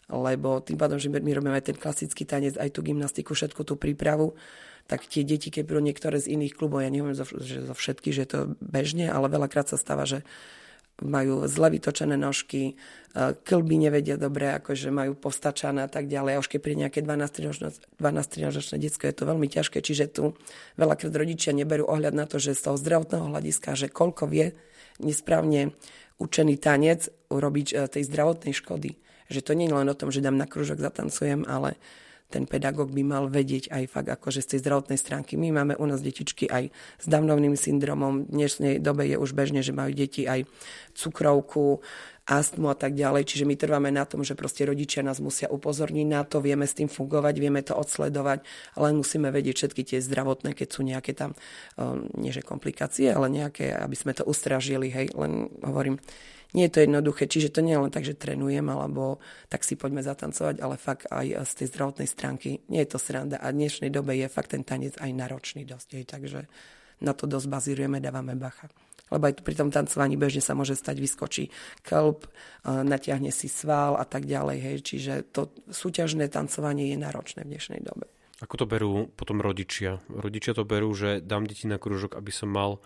[0.07, 3.75] Lebo tým pádom, že my robíme aj ten klasický tanec, aj tú gymnastiku, všetku tú
[3.75, 4.39] prípravu,
[4.87, 7.27] tak tie deti, keď budú niektoré z iných klubov, ja neviem, že
[7.67, 10.23] zo všetkých, že je to bežne, ale veľakrát sa stáva, že
[11.03, 12.75] majú zle vytočené nožky, e,
[13.37, 16.33] klby nevedia dobre, akože majú postačané a tak ďalej.
[16.33, 20.33] A už keď pri nejaké 12-13 detsko je to veľmi ťažké, čiže tu
[20.81, 24.57] veľakrát rodičia neberú ohľad na to, že z toho zdravotného hľadiska, že koľko vie
[24.97, 25.77] nesprávne
[26.17, 28.97] učený tanec urobiť e, tej zdravotnej škody.
[29.27, 31.79] Že to nie je len o tom, že dám na kružok, zatancujem, ale
[32.27, 35.39] ten pedagóg by mal vedieť aj fakt akože z tej zdravotnej stránky.
[35.39, 38.27] My máme u nás detičky aj s Downovým syndromom.
[38.27, 40.43] V dnešnej dobe je už bežne, že majú deti aj
[40.99, 41.79] cukrovku,
[42.27, 43.31] astmu a tak ďalej.
[43.31, 46.75] Čiže my trváme na tom, že proste rodičia nás musia upozorniť na to, vieme s
[46.75, 48.43] tým fungovať, vieme to odsledovať,
[48.75, 51.39] ale musíme vedieť všetky tie zdravotné, keď sú nejaké tam,
[51.79, 56.03] um, nie že komplikácie, ale nejaké, aby sme to ustražili, hej, len hovorím,
[56.55, 59.19] nie je to jednoduché, čiže to nie je len tak, že trénujem, alebo
[59.51, 63.41] tak si poďme zatancovať, ale fakt aj z tej zdravotnej stránky nie je to sranda
[63.41, 66.41] a v dnešnej dobe je fakt ten tanec aj náročný dosť, hej, takže
[67.03, 68.73] na to dosť bazírujeme, dávame bacha.
[69.07, 71.55] Lebo aj pri tom tancovaní bežne sa môže stať, vyskočí
[71.87, 72.27] klb,
[72.67, 74.59] natiahne si sval a tak ďalej.
[74.59, 74.77] Hej.
[74.83, 78.11] Čiže to súťažné tancovanie je náročné v dnešnej dobe.
[78.43, 80.03] Ako to berú potom rodičia?
[80.11, 82.83] Rodičia to berú, že dám deti na krúžok, aby som mal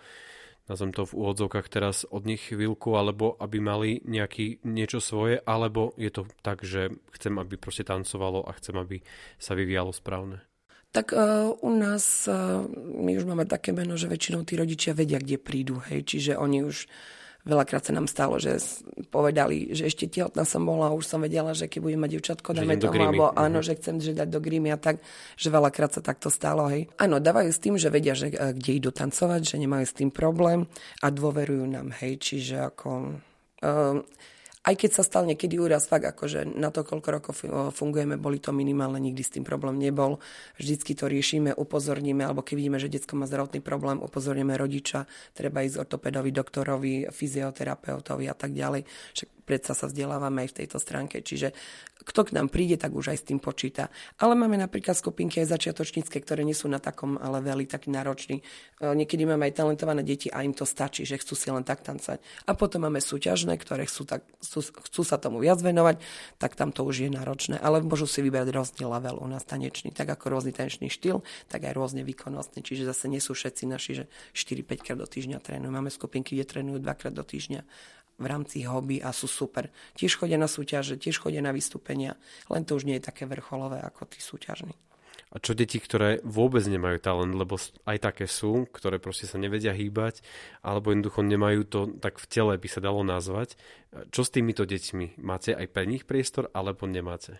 [0.71, 5.91] nazvem to v úvodzovkách teraz od nich chvíľku, alebo aby mali nejaký, niečo svoje, alebo
[5.99, 9.03] je to tak, že chcem, aby proste tancovalo a chcem, aby
[9.35, 10.39] sa vyvíjalo správne?
[10.95, 15.19] Tak uh, u nás, uh, my už máme také meno, že väčšinou tí rodičia vedia,
[15.19, 16.87] kde prídu, hej, čiže oni už
[17.41, 18.61] Veľakrát sa nám stalo, že
[19.09, 22.53] povedali, že ešte tehotná som bola a už som vedela, že keď budem mať dievčatko,
[22.53, 23.65] dáme tomu, alebo áno, uh-huh.
[23.65, 25.01] že chcem že dať do grímy a tak,
[25.33, 26.85] že veľakrát sa takto stalo, hej.
[27.01, 30.13] Áno, dávajú s tým, že vedia, že e, kde idú tancovať, že nemajú s tým
[30.13, 30.69] problém
[31.01, 33.17] a dôverujú nám, hej, čiže ako...
[33.61, 34.05] Uh,
[34.61, 37.33] aj keď sa stal niekedy úraz, fakt akože na to, koľko rokov
[37.73, 40.21] fungujeme, boli to minimálne, nikdy s tým problém nebol.
[40.61, 45.65] Vždycky to riešime, upozorníme, alebo keď vidíme, že detsko má zdravotný problém, upozorníme rodiča, treba
[45.65, 48.85] ísť ortopedovi, doktorovi, fyzioterapeutovi a tak ďalej.
[49.17, 51.19] Však predsa sa vzdelávame aj v tejto stránke.
[51.19, 51.51] Čiže
[52.01, 53.93] kto k nám príde, tak už aj s tým počíta.
[54.17, 58.41] Ale máme napríklad skupinky aj začiatočnícke, ktoré nie sú na takom ale veľmi taký náročný.
[58.41, 58.43] E,
[58.81, 62.23] niekedy máme aj talentované deti a im to stačí, že chcú si len tak tancať.
[62.49, 66.03] A potom máme súťažné, ktoré chcú, tak, chcú, chcú sa tomu viac venovať,
[66.35, 67.55] tak tam to už je náročné.
[67.55, 71.63] Ale môžu si vybrať rôzny level u nás tanečný, tak ako rôzny tanečný štýl, tak
[71.63, 72.59] aj rôzne výkonnostný.
[72.59, 75.71] Čiže zase nie sú všetci naši, že 4-5 krát do týždňa trénujú.
[75.71, 77.63] Máme skupinky, kde trénujú dvakrát do týždňa
[78.19, 79.71] v rámci hobby a sú super.
[79.95, 82.19] Tiež chodia na súťaže, tiež chodia na vystúpenia,
[82.51, 84.90] len to už nie je také vrcholové ako tí súťažní.
[85.31, 87.55] A čo deti, ktoré vôbec nemajú talent, lebo
[87.87, 90.19] aj také sú, ktoré proste sa nevedia hýbať,
[90.59, 93.55] alebo jednoducho nemajú to tak v tele, by sa dalo nazvať.
[94.11, 95.23] Čo s týmito deťmi?
[95.23, 97.39] Máte aj pre nich priestor, alebo nemáte?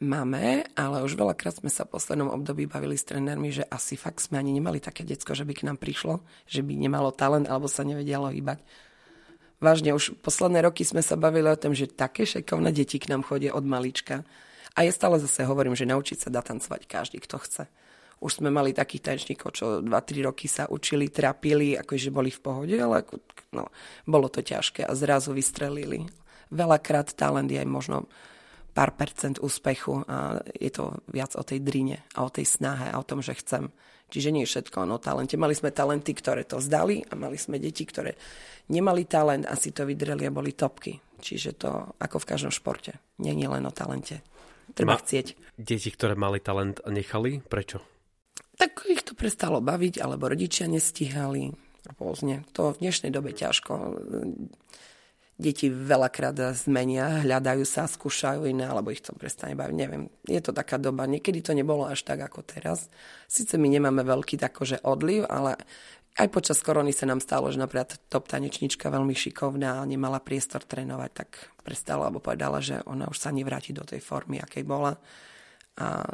[0.00, 4.20] Máme, ale už veľakrát sme sa v poslednom období bavili s trénermi, že asi fakt
[4.20, 7.68] sme ani nemali také decko, že by k nám prišlo, že by nemalo talent alebo
[7.68, 8.64] sa nevedialo hýbať
[9.60, 13.22] vážne už posledné roky sme sa bavili o tom, že také šekovné deti k nám
[13.22, 14.24] chodia od malička.
[14.80, 17.68] A ja stále zase hovorím, že naučiť sa dá tancovať každý, kto chce.
[18.24, 22.76] Už sme mali takých tanečníkov, čo 2-3 roky sa učili, trapili, akože boli v pohode,
[22.80, 23.20] ale ako,
[23.52, 23.68] no,
[24.08, 26.08] bolo to ťažké a zrazu vystrelili.
[26.48, 28.08] Veľakrát talent je aj možno
[28.72, 32.96] pár percent úspechu a je to viac o tej drine a o tej snahe a
[32.96, 33.68] o tom, že chcem.
[34.08, 35.36] Čiže nie všetko o talente.
[35.36, 38.16] Mali sme talenty, ktoré to zdali a mali sme deti, ktoré
[38.72, 40.96] nemali talent a si to vydreli a boli topky.
[41.20, 42.96] Čiže to ako v každom športe.
[43.20, 44.24] Je len o talente.
[44.74, 45.56] Treba Ma, chcieť.
[45.58, 47.82] Deti, ktoré mali talent a nechali, prečo?
[48.60, 51.52] Tak ich to prestalo baviť, alebo rodičia nestíhali.
[51.96, 52.44] Rôzne.
[52.52, 53.72] To v dnešnej dobe ťažko
[55.40, 59.76] deti veľakrát zmenia, hľadajú sa, skúšajú iné, alebo ich to prestane baviť.
[59.76, 61.08] Neviem, je to taká doba.
[61.08, 62.92] Niekedy to nebolo až tak ako teraz.
[63.24, 65.56] Sice my nemáme veľký takože odliv, ale
[66.18, 71.10] aj počas korony sa nám stalo, že napríklad top tanečnička veľmi šikovná nemala priestor trénovať,
[71.14, 71.30] tak
[71.62, 74.98] prestala alebo povedala, že ona už sa nevráti do tej formy, akej bola
[75.78, 76.04] a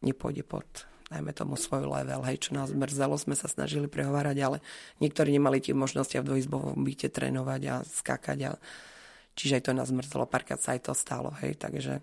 [0.00, 0.66] nepôjde pod
[1.10, 4.58] dajme tomu svoj level, hej, čo nás mrzelo, sme sa snažili prehovárať, ale
[5.02, 8.50] niektorí nemali tie možnosti v dvojizbovom byte trénovať a skákať a
[9.34, 11.98] čiže aj to nás mrzelo, párkrát sa aj to stalo, hej, takže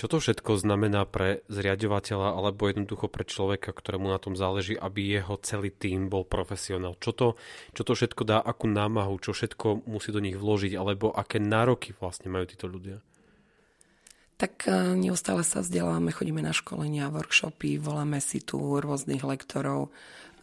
[0.00, 5.20] čo to všetko znamená pre zriadovateľa alebo jednoducho pre človeka, ktorému na tom záleží, aby
[5.20, 6.96] jeho celý tým bol profesionál?
[6.96, 7.28] Čo to,
[7.76, 11.92] čo to všetko dá, akú námahu, čo všetko musí do nich vložiť, alebo aké nároky
[12.00, 13.04] vlastne majú títo ľudia?
[14.40, 19.92] Tak e, neustále sa vzdelávame, chodíme na školenia, workshopy, voláme si tu rôznych lektorov,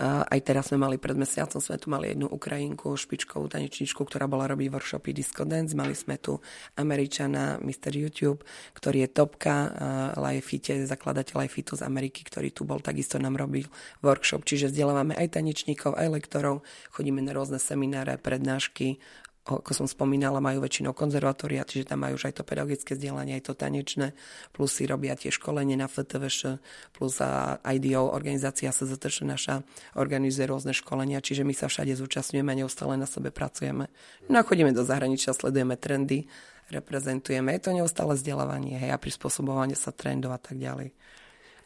[0.01, 4.45] aj teraz sme mali pred mesiacom, sme tu mali jednu Ukrajinku, špičkovú tanečničku, ktorá bola
[4.53, 5.73] robiť workshopy Disco Dance.
[5.73, 6.38] Mali sme tu
[6.77, 7.97] Američana, Mr.
[7.97, 8.45] YouTube,
[8.77, 9.73] ktorý je topka,
[10.13, 13.65] Lifefite, zakladateľ Lifeitu z Ameriky, ktorý tu bol, takisto nám robil
[14.05, 14.45] workshop.
[14.45, 16.62] Čiže vzdelávame aj tanečníkov, aj lektorov,
[16.93, 19.01] chodíme na rôzne semináre, prednášky,
[19.47, 23.47] ako som spomínala, majú väčšinou konzervatória, čiže tam majú už aj to pedagogické vzdelanie, aj
[23.47, 24.12] to tanečné,
[24.51, 26.60] plus si robia tie školenie na FTVŠ,
[26.91, 27.15] plus
[27.63, 29.63] IDO, organizácia SZTŠ naša,
[29.95, 33.88] organizuje rôzne školenia, čiže my sa všade zúčastňujeme a neustále na sebe pracujeme.
[34.27, 36.27] No a chodíme do zahraničia, sledujeme trendy,
[36.67, 40.91] reprezentujeme, je to neustále vzdelávanie hej, a prispôsobovanie sa trendov a tak ďalej.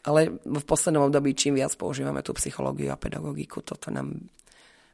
[0.02, 4.18] Ale v poslednom období čím viac používame tú psychológiu a pedagogiku, toto nám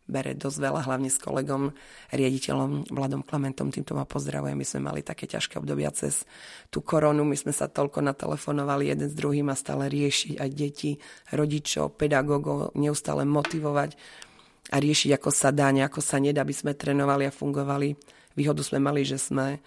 [0.08, 1.76] bere dosť veľa, hlavne s kolegom,
[2.16, 4.56] riaditeľom Vladom Klementom, týmto ma pozdravujem.
[4.56, 6.24] My sme mali také ťažké obdobia cez
[6.72, 10.96] tú koronu, my sme sa toľko natelefonovali jeden s druhým a stále riešiť aj deti,
[11.36, 14.00] rodičov, pedagógov, neustále motivovať
[14.72, 17.96] a riešiť, ako sa dá, ako sa nedá, aby sme trénovali a fungovali.
[18.40, 19.60] Výhodu sme mali, že sme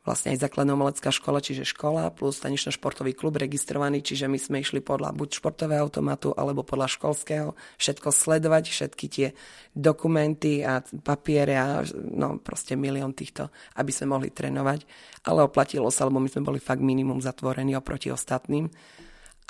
[0.00, 4.80] vlastne aj základná umelecká škola, čiže škola plus tanečno-športový klub registrovaný, čiže my sme išli
[4.80, 9.28] podľa buď športového automatu alebo podľa školského všetko sledovať, všetky tie
[9.76, 14.88] dokumenty a papiere a no proste milión týchto, aby sme mohli trénovať.
[15.28, 18.72] Ale oplatilo sa, lebo my sme boli fakt minimum zatvorení oproti ostatným.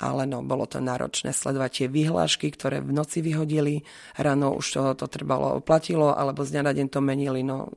[0.01, 3.85] Ale no, bolo to náročné sledovať tie vyhlášky, ktoré v noci vyhodili,
[4.17, 7.69] ráno už to, to trebalo, oplatilo, alebo z dňa na deň to menili, no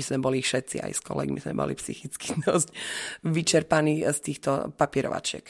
[0.00, 2.72] my sme boli všetci, aj s kolegmi sme boli psychicky dosť
[3.28, 5.44] vyčerpaní z týchto papierovačiek.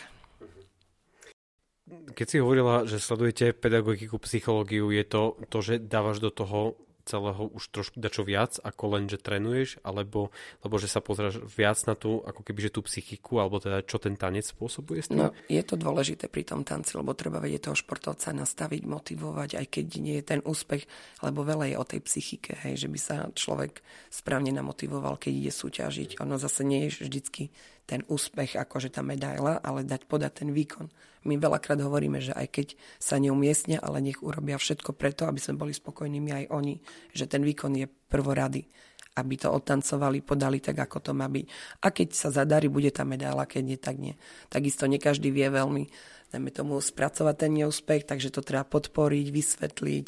[1.91, 6.75] Keď si hovorila, že sledujete pedagogiku, psychológiu, je to to, že dávaš do toho
[7.11, 10.31] celého už trošku dačo viac, ako len, že trénuješ, alebo
[10.63, 13.99] lebo že sa pozráš viac na tú, ako keby, že tú psychiku, alebo teda čo
[13.99, 15.11] ten tanec spôsobuje?
[15.11, 19.67] No, je to dôležité pri tom tanci, lebo treba vedieť toho športovca nastaviť, motivovať, aj
[19.67, 20.85] keď nie je ten úspech,
[21.25, 23.81] lebo veľa je o tej psychike, hej, že by sa človek
[24.13, 26.21] správne namotivoval, keď ide súťažiť.
[26.21, 27.51] Ono zase nie je vždycky
[27.91, 30.87] ten úspech, akože tá medaila, ale dať podať ten výkon.
[31.27, 32.69] My veľakrát hovoríme, že aj keď
[33.03, 36.79] sa neumiestnia, ale nech urobia všetko preto, aby sme boli spokojnými aj oni,
[37.11, 38.71] že ten výkon je prvorady
[39.11, 41.45] aby to odtancovali, podali tak, ako to má byť.
[41.83, 44.15] A keď sa zadarí, bude tá medaila, keď nie, tak nie.
[44.47, 45.91] Takisto nie každý vie veľmi,
[46.31, 50.07] dajme tomu, spracovať ten neúspech, takže to treba podporiť, vysvetliť.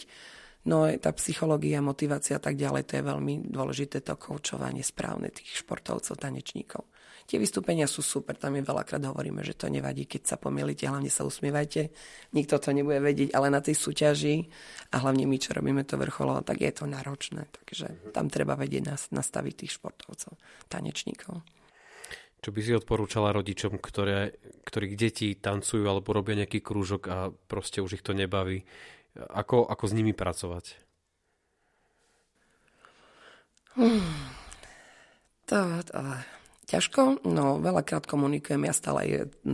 [0.71, 5.67] No tá psychológia, motivácia a tak ďalej, to je veľmi dôležité to koučovanie správne tých
[5.67, 6.87] športovcov, tanečníkov.
[7.27, 11.09] Tie vystúpenia sú super, tam je veľakrát hovoríme, že to nevadí, keď sa pomýlite, hlavne
[11.09, 11.93] sa usmievajte,
[12.35, 14.47] nikto to nebude vedieť, ale na tej súťaži
[14.93, 19.11] a hlavne my, čo robíme to vrcholo, tak je to náročné, takže tam treba vedieť
[19.15, 20.37] nastaviť tých športovcov,
[20.69, 21.41] tanečníkov.
[22.43, 24.35] Čo by si odporúčala rodičom, ktoré,
[24.67, 28.67] ktorých deti tancujú alebo robia nejaký krúžok a proste už ich to nebaví?
[29.15, 30.75] Ako, ako s nimi pracovať?
[33.79, 34.35] Hmm.
[35.47, 36.01] To, to,
[36.73, 39.11] ťažko, no veľakrát komunikujem, ja stále aj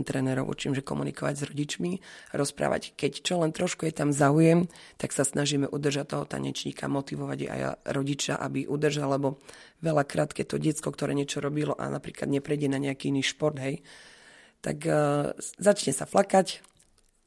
[0.07, 1.91] trénerov učím, že komunikovať s rodičmi,
[2.31, 7.39] rozprávať, keď čo len trošku je tam záujem, tak sa snažíme udržať toho tanečníka, motivovať
[7.51, 9.35] aj rodiča, aby udržal, lebo
[9.83, 13.83] veľakrát, keď to diecko, ktoré niečo robilo a napríklad neprejde na nejaký iný šport, hej,
[14.63, 16.63] tak uh, začne sa flakať,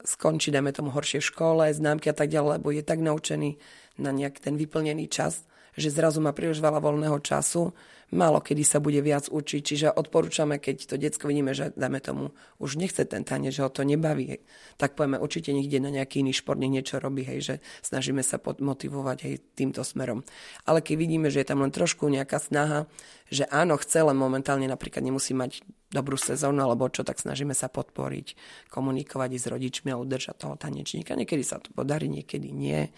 [0.09, 3.61] skončí, dajme tomu, horšie v škole, známky a tak ďalej, lebo je tak naučený
[4.01, 5.45] na nejak ten vyplnený čas,
[5.77, 7.73] že zrazu má príliš veľa voľného času,
[8.13, 9.61] málo kedy sa bude viac učiť.
[9.65, 13.73] Čiže odporúčame, keď to detsko vidíme, že dáme tomu, už nechce ten tanec, že ho
[13.73, 14.45] to nebaví,
[14.77, 18.37] tak povieme určite niekde na nejaký iný šport, nech niečo robí, hej, že snažíme sa
[18.39, 20.23] motivovať hej, týmto smerom.
[20.69, 22.85] Ale keď vidíme, že je tam len trošku nejaká snaha,
[23.33, 27.73] že áno, chce, len momentálne napríklad nemusí mať dobrú sezónu alebo čo, tak snažíme sa
[27.73, 28.37] podporiť,
[28.69, 31.17] komunikovať s rodičmi a udržať toho tanečníka.
[31.17, 32.93] Niekedy sa to podarí, niekedy nie.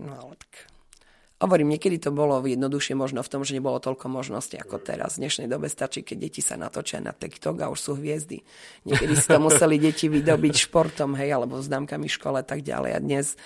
[0.00, 0.77] No ale tak
[1.38, 5.14] Hovorím, niekedy to bolo jednoduchšie možno v tom, že nebolo toľko možností ako teraz.
[5.14, 8.42] V dnešnej dobe stačí, keď deti sa natočia na TikTok a už sú hviezdy.
[8.82, 12.90] Niekedy si to museli deti vydobiť športom, hej, alebo známkami škole a tak ďalej.
[12.90, 13.38] A dnes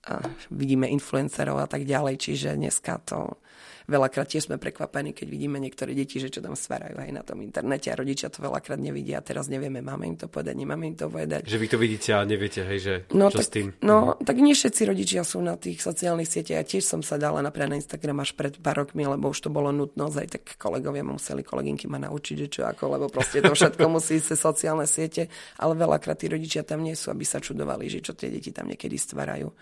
[0.00, 3.36] a vidíme influencerov a tak ďalej, čiže dneska to
[3.86, 7.40] veľakrát tiež sme prekvapení, keď vidíme niektoré deti, že čo tam stvarajú aj na tom
[7.40, 10.96] internete a rodičia to veľakrát nevidia a teraz nevieme, máme im to povedať, nemáme im
[10.98, 11.46] to povedať.
[11.46, 13.66] Že vy to vidíte a neviete, hej, že no, čo tak, s tým?
[13.80, 16.60] No, tak nie všetci rodičia sú na tých sociálnych sieťach.
[16.60, 19.50] Ja tiež som sa dala napríklad na Instagram až pred pár rokmi, lebo už to
[19.52, 23.52] bolo nutnosť, aj tak kolegovia museli, kolegynky ma naučiť, že čo ako, lebo proste to
[23.54, 27.86] všetko musí ísť sociálne siete, ale veľakrát tí rodičia tam nie sú, aby sa čudovali,
[27.86, 29.52] že čo tie deti tam niekedy stvárajú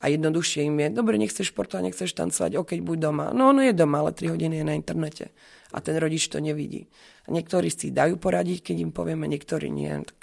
[0.00, 3.26] a jednoduchšie im je, dobre, nechceš športovať, nechceš tancovať, ok, buď doma.
[3.32, 5.32] No ono je doma, ale 3 hodiny je na internete.
[5.72, 6.86] A ten rodič to nevidí.
[7.26, 9.90] A niektorí si dajú poradiť, keď im povieme, niektorí nie.
[9.90, 10.18] Tak...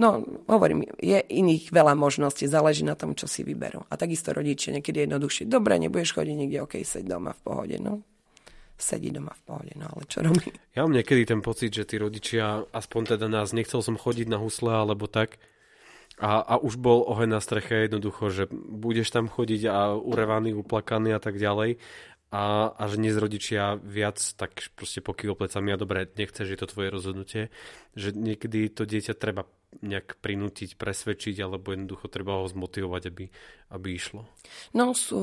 [0.00, 3.84] No, hovorím, je iných veľa možností, záleží na tom, čo si vyberú.
[3.88, 8.04] A takisto rodičia niekedy jednoduchšie, dobre, nebudeš chodiť niekde, ok, seď doma v pohode, no
[8.80, 10.48] sedí doma v pohode, no ale čo robí?
[10.72, 14.40] Ja mám niekedy ten pocit, že tí rodičia, aspoň teda nás, nechcel som chodiť na
[14.40, 15.36] husle alebo tak,
[16.20, 21.16] a, a už bol oheň na streche jednoducho, že budeš tam chodiť a urevaný, uplakaný
[21.16, 21.80] a tak ďalej.
[22.30, 26.70] A, a že dnes rodičia viac tak proste pokývo plecami a dobre, nechceš, je to
[26.70, 27.50] tvoje rozhodnutie.
[27.98, 29.50] Že niekedy to dieťa treba
[29.82, 33.24] nejak prinútiť, presvedčiť, alebo jednoducho treba ho zmotivovať, aby,
[33.74, 34.30] aby išlo?
[34.74, 35.18] No sú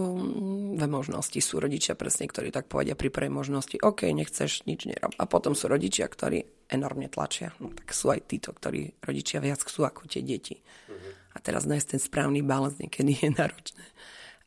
[0.75, 1.39] dve možnosti.
[1.39, 5.15] Sú rodičia presne, ktorí tak povedia pri prvej možnosti, OK, nechceš, nič nerob.
[5.15, 7.55] A potom sú rodičia, ktorí enormne tlačia.
[7.63, 10.59] No tak sú aj títo, ktorí rodičia viac chcú ako tie deti.
[10.59, 11.11] Uh-huh.
[11.35, 13.83] A teraz nájsť ten správny balans niekedy je náročné.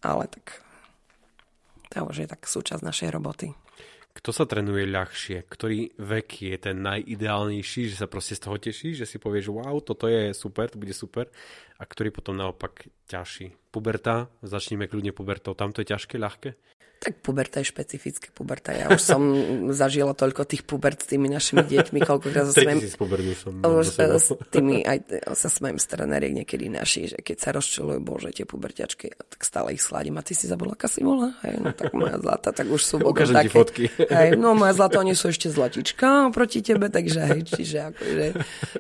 [0.01, 0.65] Ale tak
[1.91, 3.51] to už je tak súčasť našej roboty.
[4.11, 5.47] Kto sa trénuje ľahšie?
[5.47, 9.79] Ktorý vek je ten najideálnejší, že sa proste z toho teší, že si povieš, wow,
[9.79, 11.31] toto je super, to bude super.
[11.79, 13.55] A ktorý potom naopak ťažší?
[13.71, 16.59] Puberta, začneme kľudne pubertou, tam to je ťažké, ľahké?
[17.01, 18.77] Tak puberta je špecifická puberta.
[18.77, 19.21] Ja už som
[19.81, 22.77] zažila toľko tých pubert s tými našimi deťmi, koľkokrát sa smiem...
[23.41, 23.57] som.
[23.65, 23.89] Už
[24.21, 28.45] s tými, aj sa smiem z trenériek niekedy naši, že keď sa rozčulujú, bože, tie
[28.45, 30.21] puberťačky, tak stále ich sladím.
[30.21, 31.33] A ty si zabudla, aká si bola?
[31.41, 33.49] Hej, no tak moja zlata, tak už sú Ukážem také.
[33.49, 33.85] fotky.
[33.97, 38.25] Hej, no moja zlata, oni sú ešte zlatička proti tebe, takže hej, čiže akože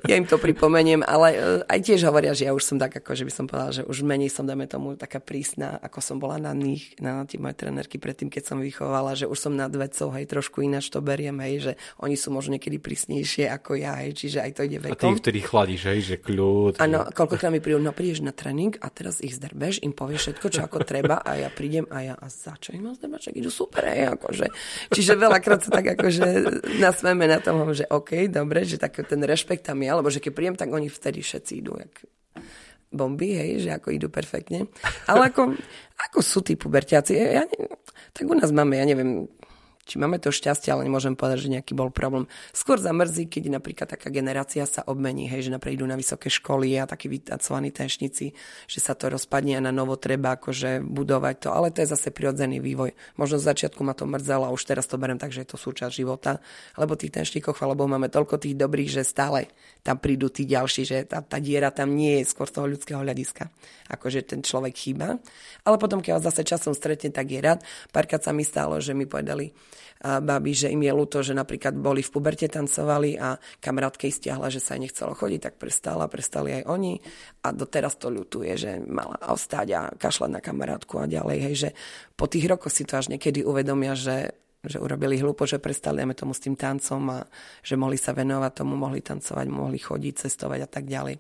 [0.04, 3.16] ja im to pripomeniem, ale eh, aj tiež hovoria, že ja už som tak, ako
[3.16, 6.37] že by som povedala, že už menej som, dáme tomu, taká prísna, ako som bola
[6.37, 9.70] na nich, na, na tie moje trenérky predtým, keď som vychovala, že už som nad
[9.70, 14.03] vecou, hej, trošku ináč to beriem, hej, že oni sú možno niekedy prísnejšie ako ja,
[14.03, 15.14] hej, čiže aj to ide vekom.
[15.14, 16.83] A ty vtedy chladíš, hej, že kľud.
[16.83, 20.46] Áno, koľkokrát mi prídu, no prídeš na tréning a teraz ich zdrbeš, im povieš všetko,
[20.51, 23.46] čo ako treba a ja prídem a ja, a za čo im mám zdrbať, idú
[23.46, 24.51] super, hej, akože.
[24.90, 26.27] Čiže veľakrát sa tak akože
[26.83, 30.33] nasmeme na tom, že OK, dobre, že tak ten rešpekt tam je, alebo že keď
[30.35, 31.94] príjem, tak oni vtedy všetci idú, jak
[32.90, 34.66] bomby, hej, že ako idú perfektne.
[35.07, 35.55] Ale ako,
[36.11, 37.14] ako sú tí pubertiaci?
[37.14, 37.46] Ja,
[38.12, 39.27] tak u nás máme, ja neviem,
[39.90, 42.31] či máme to šťastie, ale nemôžem povedať, že nejaký bol problém.
[42.55, 46.79] Skôr zamrzí, keď napríklad taká generácia sa obmení, hej, že napríklad idú na vysoké školy
[46.79, 48.31] a takí vytacovaní tenšníci,
[48.70, 52.14] že sa to rozpadne a na novo treba akože budovať to, ale to je zase
[52.14, 52.94] prirodzený vývoj.
[53.18, 55.59] Možno z začiatku ma to mrzelo a už teraz to berem tak, že je to
[55.59, 56.38] súčasť života,
[56.79, 59.50] lebo tých tenšníkov, chvála máme toľko tých dobrých, že stále
[59.83, 63.00] tam prídu tí ďalší, že tá, tá diera tam nie je skôr z toho ľudského
[63.03, 63.50] hľadiska,
[63.90, 65.18] akože ten človek chýba.
[65.64, 67.64] Ale potom, keď ho zase časom stretne, tak je rád.
[67.90, 69.50] Párkrát sa mi stalo, že mi povedali,
[70.00, 74.58] babi, že im je ľúto, že napríklad boli v puberte tancovali a kamarátke stiahla, že
[74.58, 76.96] sa aj nechcelo chodiť, tak prestala, prestali aj oni
[77.44, 81.70] a doteraz to ľutuje, že mala ostať a kašľať na kamarátku a ďalej, hej, že
[82.16, 86.36] po tých rokoch si to až niekedy uvedomia, že že urobili hlúpo, že prestali tomu
[86.36, 87.24] s tým tancom a
[87.64, 91.16] že mohli sa venovať tomu, mohli tancovať, mohli chodiť, cestovať a tak ďalej.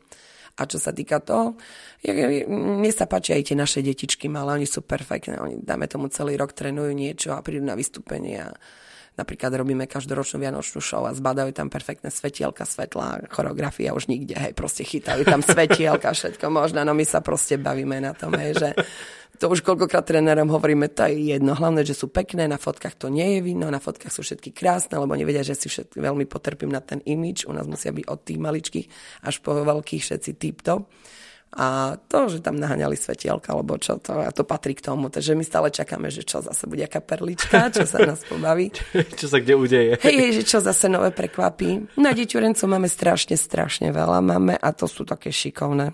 [0.60, 1.56] A čo sa týka toho,
[2.04, 6.36] mne sa páči aj tie naše detičky malé, oni sú perfektné, oni dáme tomu celý
[6.36, 8.52] rok trénujú niečo a prídu na vystúpenie a
[9.20, 14.56] Napríklad robíme každoročnú vianočnú show a zbadajú tam perfektné svetielka, svetla, choreografia už nikde, hej,
[14.56, 18.68] proste chytajú tam svetielka, všetko možné, no my sa proste bavíme na tom, hej, že
[19.36, 23.12] to už koľkokrát trénerom hovoríme, to je jedno, hlavne, že sú pekné, na fotkách to
[23.12, 26.72] nie je vidno, na fotkách sú všetky krásne, lebo nevedia, že si všetky veľmi potrpím
[26.72, 28.86] na ten imič, u nás musia byť od tých maličkých
[29.24, 30.88] až po veľkých všetci tip-top.
[31.50, 35.10] A to, že tam naháňali svetielka, alebo čo to, a to patrí k tomu.
[35.10, 38.70] Takže my stále čakáme, že čo zase bude aká perlička, čo sa nás pobaví.
[39.18, 39.92] čo sa kde udeje.
[39.98, 41.98] Hej, že čo zase nové prekvapí.
[41.98, 45.90] Na deťurencov máme strašne, strašne veľa máme a to sú také šikovné.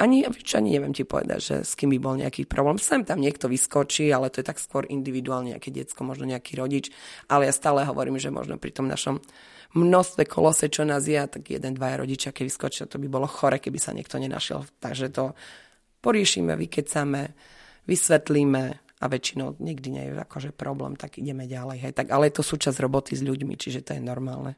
[0.00, 2.80] Ani, ani neviem ti povedať, že s kým by bol nejaký problém.
[2.80, 6.88] Sem tam niekto vyskočí, ale to je tak skôr individuálne, nejaké diecko, možno nejaký rodič.
[7.28, 9.20] Ale ja stále hovorím, že možno pri tom našom
[9.72, 13.56] množstve kolose, čo nás je, tak jeden, dvaja rodičia, keď vyskočia, to by bolo chore,
[13.56, 14.68] keby sa niekto nenašiel.
[14.80, 15.32] Takže to
[16.04, 17.32] poriešime, vykecame,
[17.88, 18.64] vysvetlíme
[19.02, 21.78] a väčšinou nikdy nie je akože problém, tak ideme ďalej.
[21.88, 21.92] Hej.
[21.98, 24.54] Tak, ale je to súčasť roboty s ľuďmi, čiže to je normálne.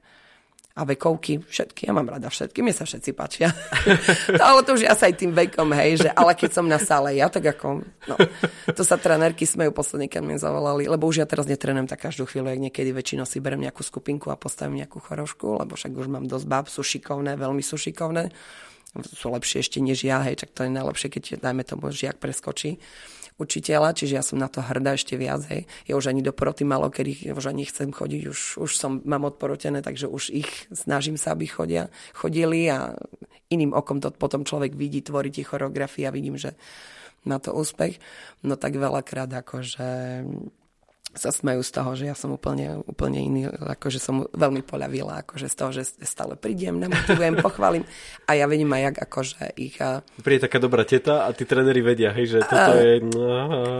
[0.75, 3.55] A vekovky, všetky, ja mám rada všetky, mi sa všetci páčia.
[4.39, 6.83] to, ale to už ja sa aj tým vekom, hej, že ale keď som na
[6.83, 8.15] sále, ja tak ako, no,
[8.75, 12.27] to sa trenérky smejú posledný, keď mi zavolali, lebo už ja teraz netrenujem tak každú
[12.27, 16.11] chvíľu, jak niekedy väčšinou si berem nejakú skupinku a postavím nejakú chorošku, lebo však už
[16.11, 18.35] mám dosť báb, sú šikovné, veľmi sú šikovné,
[18.99, 22.83] sú lepšie ešte než ja, hej, tak to je najlepšie, keď dajme tomu žiak preskočí
[23.35, 25.43] učiteľa, čiže ja som na to hrdá ešte viac.
[25.51, 25.67] Hej.
[25.91, 29.27] Ja už ani do proty malo, kedy už ani chcem chodiť, už, už som, mám
[29.27, 32.95] odporotené, takže už ich snažím sa, aby chodia, chodili a
[33.51, 36.55] iným okom to potom človek vidí, tvorí tie choreografie a vidím, že
[37.27, 37.99] má to úspech.
[38.47, 39.89] No tak veľakrát akože
[41.15, 45.47] sa smejú z toho, že ja som úplne, úplne iný, akože som veľmi poľavila, akože
[45.47, 47.87] z toho, že stále prídem, namotivujem, pochválim.
[48.27, 49.77] A ja vidím aj, jak akože ich...
[50.21, 52.93] Príde taká dobrá teta a tí tréneri vedia, hej, že toto uh, je...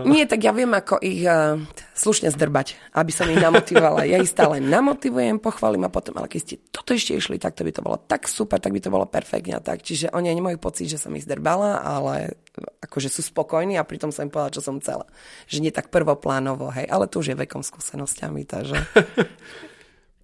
[0.07, 1.59] Nie, tak ja viem, ako ich uh,
[1.95, 4.03] slušne zdrbať, aby som ich namotivovala.
[4.03, 7.63] Ja ich stále namotivujem, pochválim a potom, ale keď ste toto ešte išli, tak to
[7.63, 9.81] by to bolo tak super, tak by to bolo perfektne tak.
[9.81, 12.35] Čiže oni nemajú pocit, že som ich zdrbala, ale
[12.83, 15.07] akože sú spokojní a pritom som im povedala, čo som chcela.
[15.47, 18.77] Že nie tak prvoplánovo, hej, ale to už je vekom skúsenosťami, takže...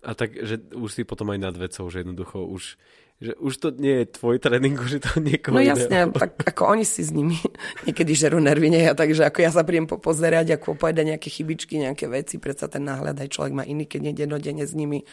[0.02, 2.74] A tak, že už si potom aj nad vecou, že jednoducho už,
[3.22, 6.12] že už to nie je tvoj tréning, že to niekoho No jasne, iného.
[6.12, 7.38] tak ako oni si s nimi
[7.86, 11.78] niekedy žerú nervy, nie ja, takže ako ja sa príjem popozerať, ako povedať nejaké chybičky,
[11.78, 15.06] nejaké veci, predsa ten náhľad aj človek má iný, keď nejde denne s nimi.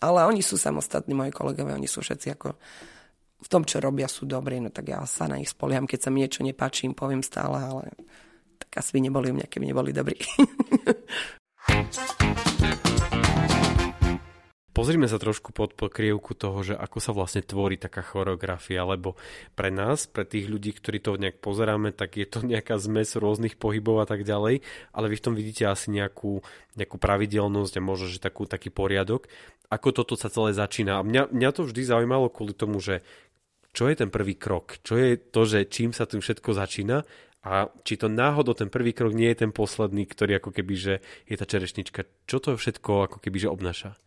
[0.00, 2.56] Ale oni sú samostatní, moji kolegovia, oni sú všetci ako
[3.40, 6.08] v tom, čo robia, sú dobrí, no tak ja sa na nich spolieham, keď sa
[6.08, 7.92] mi niečo nepáči, im poviem stále, ale
[8.56, 10.16] tak asi by neboli u mňa, keby neboli dobrí.
[14.80, 19.12] Pozrime sa trošku pod pokrievku toho, že ako sa vlastne tvorí taká choreografia, lebo
[19.52, 23.60] pre nás, pre tých ľudí, ktorí to nejak pozeráme, tak je to nejaká zmes rôznych
[23.60, 24.64] pohybov a tak ďalej,
[24.96, 26.40] ale vy v tom vidíte asi nejakú,
[26.80, 29.28] nejakú pravidelnosť a možno, že takú, taký poriadok.
[29.68, 30.96] Ako toto sa celé začína?
[30.96, 33.04] A mňa, mňa to vždy zaujímalo kvôli tomu, že
[33.76, 37.04] čo je ten prvý krok, čo je to, že čím sa tým všetko začína
[37.44, 40.94] a či to náhodou ten prvý krok nie je ten posledný, ktorý ako keby, že
[41.28, 42.08] je tá čerešnička.
[42.24, 44.00] Čo to všetko ako keby, že obnáša?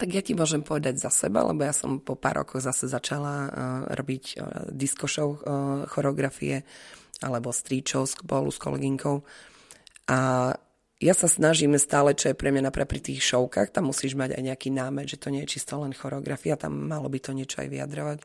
[0.00, 3.34] Tak ja ti môžem povedať za seba, lebo ja som po pár rokoch zase začala
[3.36, 3.48] uh,
[3.92, 6.64] robiť uh, disco show uh, choreografie
[7.20, 9.20] alebo stričov spolu s kolegynkou.
[10.08, 10.18] A
[11.00, 14.40] ja sa snažím stále, čo je pre mňa napríklad pri tých šovkách, tam musíš mať
[14.40, 17.60] aj nejaký námet, že to nie je čisto len choreografia, tam malo by to niečo
[17.60, 18.18] aj vyjadrovať.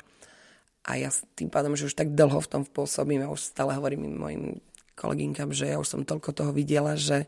[0.88, 4.16] A ja tým pádom, že už tak dlho v tom pôsobím, ja už stále hovorím
[4.16, 4.64] mojim
[4.96, 7.28] koleginkám, že ja už som toľko toho videla, že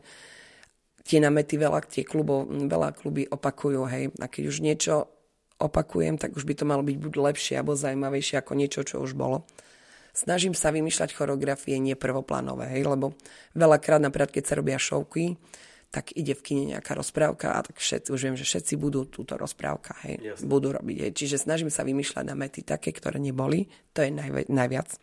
[1.08, 4.12] tie namety veľa, tie klubo, veľa kluby opakujú, hej.
[4.20, 5.08] A keď už niečo
[5.56, 9.16] opakujem, tak už by to malo byť buď lepšie alebo zaujímavejšie ako niečo, čo už
[9.16, 9.48] bolo.
[10.12, 13.16] Snažím sa vymýšľať choreografie nie prvoplánové, hej, lebo
[13.56, 15.38] veľakrát napríklad, keď sa robia šovky,
[15.88, 19.40] tak ide v kine nejaká rozprávka a tak všetci, už viem, že všetci budú túto
[19.40, 20.44] rozprávka, hej, Jasne.
[20.44, 20.96] budú robiť.
[21.08, 21.12] Hej.
[21.16, 25.00] Čiže snažím sa vymýšľať mety také, ktoré neboli, to je najvi- najviac.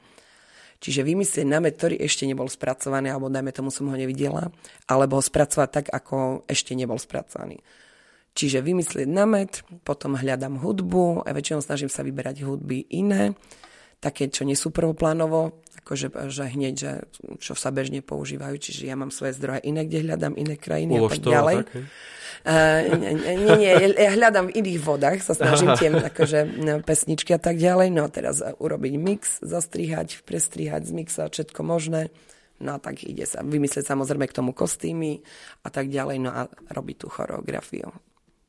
[0.80, 4.52] Čiže vymyslieť námet, ktorý ešte nebol spracovaný, alebo dajme tomu som ho nevidela,
[4.86, 7.64] alebo ho spracovať tak, ako ešte nebol spracovaný.
[8.36, 13.32] Čiže vymyslieť námet, potom hľadám hudbu a väčšinou snažím sa vyberať hudby iné,
[14.04, 16.92] také, čo nie sú prvoplánovo, akože že hneď, že,
[17.38, 21.06] čo sa bežne používajú, čiže ja mám svoje zdroje iné, kde hľadám iné krajiny Ulož
[21.06, 21.58] a tak ďalej.
[21.62, 26.40] Tak, uh, nie, nie, nie, ja hľadám v iných vodách, sa snažím tie akože,
[26.82, 27.94] pesničky a tak ďalej.
[27.94, 32.10] No teraz urobiť mix, zastrihať, prestrihať, zmixovať všetko možné.
[32.58, 35.22] No a tak ide sa vymyslieť samozrejme k tomu kostýmy
[35.62, 37.94] a tak ďalej, no a robiť tú choreografiu.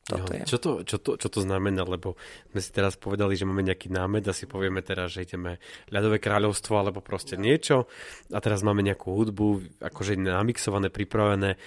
[0.07, 0.47] Toto je.
[0.47, 1.83] Čo, to, čo, to, čo to znamená?
[1.83, 2.15] Lebo
[2.55, 5.59] sme si teraz povedali, že máme nejaký námed a si povieme teraz, že ideme
[5.91, 7.91] ľadové kráľovstvo alebo proste niečo
[8.31, 11.59] a teraz máme nejakú hudbu, akože namixované, pripravené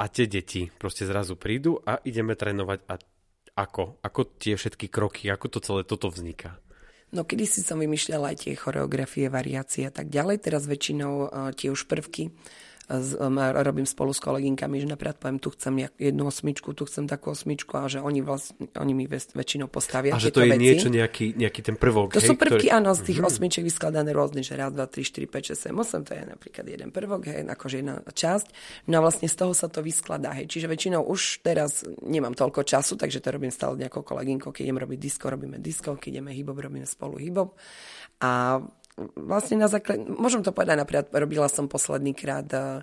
[0.00, 2.94] a tie deti proste zrazu prídu a ideme trénovať a
[3.58, 4.00] ako?
[4.00, 6.56] Ako tie všetky kroky, ako to celé toto vzniká?
[7.10, 10.44] No kedy si som vymýšľala aj tie choreografie, variácie a tak ďalej.
[10.44, 12.32] Teraz väčšinou uh, tie už prvky
[12.88, 17.76] robím spolu s koleginkami, že napríklad poviem, tu chcem jednu osmičku, tu chcem takú osmičku
[17.76, 20.64] a že oni, vlastne, oni mi väčšinou postavia A že to je veci.
[20.64, 22.16] niečo, nejaký, nejaký ten prvok.
[22.16, 22.80] To hej, sú prvky, ktorý...
[22.80, 23.28] áno, z tých mm.
[23.28, 26.64] osmiček vyskladané rôzne, že raz, dva, tri, štyri, 5, 6, 7, 8, to je napríklad
[26.64, 28.46] jeden prvok, hej, akože jedna časť.
[28.88, 30.48] No a vlastne z toho sa to vyskladá, hej.
[30.48, 34.80] Čiže väčšinou už teraz nemám toľko času, takže to robím stále nejakou kolegynkou, keď idem
[34.80, 37.52] robiť disco, robíme disco, keď ideme hibop, robíme spolu hibop.
[38.24, 38.64] A
[39.14, 42.82] vlastne na základe, môžem to povedať napríklad, robila som posledný krát uh,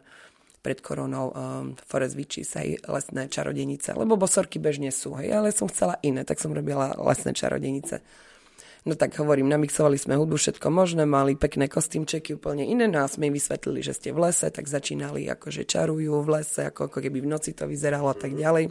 [0.66, 5.70] pred koronou um, Forest Witches, aj lesné čarodenice, lebo bosorky bežne sú, hej, ale som
[5.70, 8.02] chcela iné, tak som robila lesné čarodenice.
[8.86, 13.10] No tak hovorím, namixovali sme hudbu, všetko možné, mali pekné kostýmčeky, úplne iné, no a
[13.10, 16.98] sme im vysvetlili, že ste v lese, tak začínali akože čarujú v lese, ako, ako
[17.02, 18.70] keby v noci to vyzeralo a tak ďalej.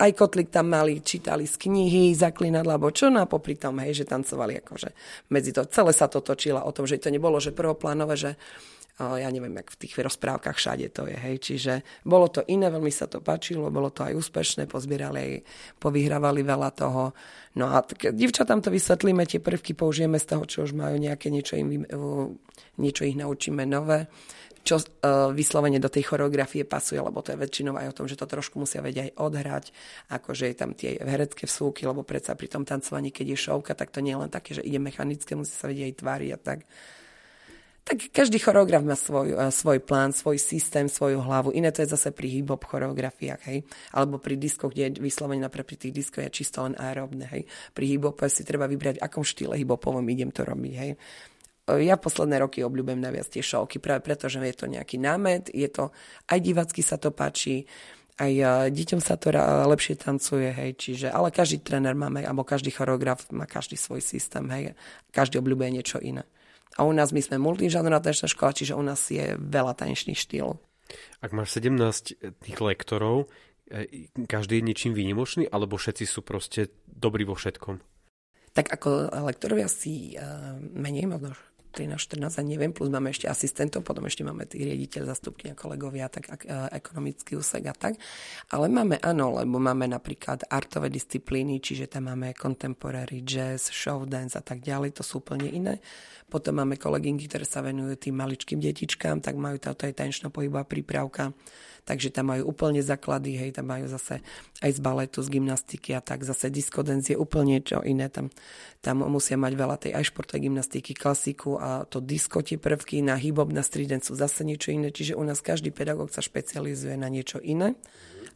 [0.00, 4.02] Aj kotlik tam mali, čítali z knihy, zaklinadla, alebo čo, no a popri tom, hej,
[4.02, 4.90] že tancovali akože.
[5.28, 8.30] Medzi to, celé sa to točilo o tom, že to nebolo, že prvoplánové, že
[9.00, 11.72] ja neviem, jak v tých rozprávkach všade to je, hej, čiže
[12.04, 15.32] bolo to iné, veľmi sa to páčilo, bolo to aj úspešné, pozbierali aj,
[15.80, 17.16] povyhrávali veľa toho,
[17.56, 21.32] no a tak, divčatám to vysvetlíme, tie prvky použijeme z toho, čo už majú nejaké,
[21.32, 21.88] niečo, im,
[22.76, 24.12] niečo ich naučíme nové,
[24.62, 28.14] čo uh, vyslovene do tej choreografie pasuje, lebo to je väčšinou aj o tom, že
[28.14, 29.64] to trošku musia vedieť aj odhrať,
[30.06, 33.90] akože je tam tie herecké vsúky, lebo predsa pri tom tancovaní, keď je šovka, tak
[33.90, 36.62] to nie je len také, že ide mechanické, musí sa vedieť aj tvári a tak.
[37.82, 41.50] Tak každý choreograf má svoj, uh, svoj plán, svoj systém, svoju hlavu.
[41.50, 43.66] Iné to je zase pri hip-hop choreografiách, hej.
[43.90, 47.42] Alebo pri diskoch, kde je vyslovene napríklad pri tých diskoch je čisto len aerobné, hej.
[47.74, 50.92] Pri hip si treba vybrať, akom štýle hip-hopovom idem to robiť, hej
[51.70, 55.70] ja posledné roky obľúbujem najviac tie šovky, práve preto, že je to nejaký námet, je
[55.70, 55.94] to,
[56.26, 57.70] aj divacky sa to páči,
[58.18, 58.32] aj
[58.74, 59.30] deťom sa to
[59.70, 64.42] lepšie tancuje, hej, čiže, ale každý tréner máme, alebo každý choreograf má každý svoj systém,
[64.50, 64.74] hej,
[65.14, 66.26] každý obľúbuje niečo iné.
[66.76, 70.56] A u nás my sme multižánrová tanečná škola, čiže u nás je veľa tanečných štýlov.
[71.24, 73.28] Ak máš 17 tých lektorov,
[73.68, 77.80] e, každý je niečím výnimočný, alebo všetci sú proste dobrí vo všetkom?
[78.52, 81.32] Tak ako lektorovia si uh, menej, možno
[81.72, 86.12] 13-14 a neviem, plus máme ešte asistentov, potom ešte máme tých riaditeľ, zastupky a kolegovia,
[86.12, 87.96] tak e, ekonomický úsek a tak.
[88.52, 94.36] Ale máme, áno, lebo máme napríklad artové disciplíny, čiže tam máme contemporary, jazz, show dance
[94.36, 95.80] a tak ďalej, to sú úplne iné.
[96.28, 100.68] Potom máme kolegynky, ktoré sa venujú tým maličkým detičkám, tak majú táto aj tanečná pohybová
[100.68, 101.32] prípravka
[101.82, 104.22] takže tam majú úplne základy, hej, tam majú zase
[104.62, 108.30] aj z baletu, z gymnastiky a tak zase diskodens je úplne čo iné, tam,
[108.78, 113.18] tam musia mať veľa tej aj športovej gymnastiky, klasiku a to disko, tie prvky na
[113.18, 117.10] hip na street sú zase niečo iné, čiže u nás každý pedagóg sa špecializuje na
[117.10, 117.74] niečo iné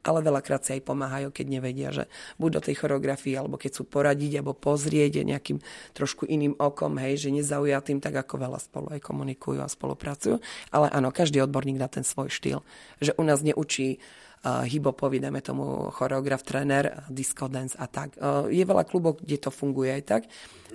[0.02, 3.82] ale veľakrát si aj pomáhajú, keď nevedia, že buď do tej choreografii, alebo keď sú
[3.86, 5.62] poradiť, alebo pozrieť nejakým
[5.94, 10.42] trošku iným okom, hej, že nezaujatým, tak ako veľa spolu aj komunikujú a spolupracujú.
[10.74, 12.60] Ale áno, každý odborník na ten svoj štýl.
[12.98, 14.02] Že u nás neučí
[14.46, 18.14] hibopovi, dajme tomu choreograf, tréner, disco dance a tak.
[18.46, 20.22] Je veľa klubov, kde to funguje aj tak,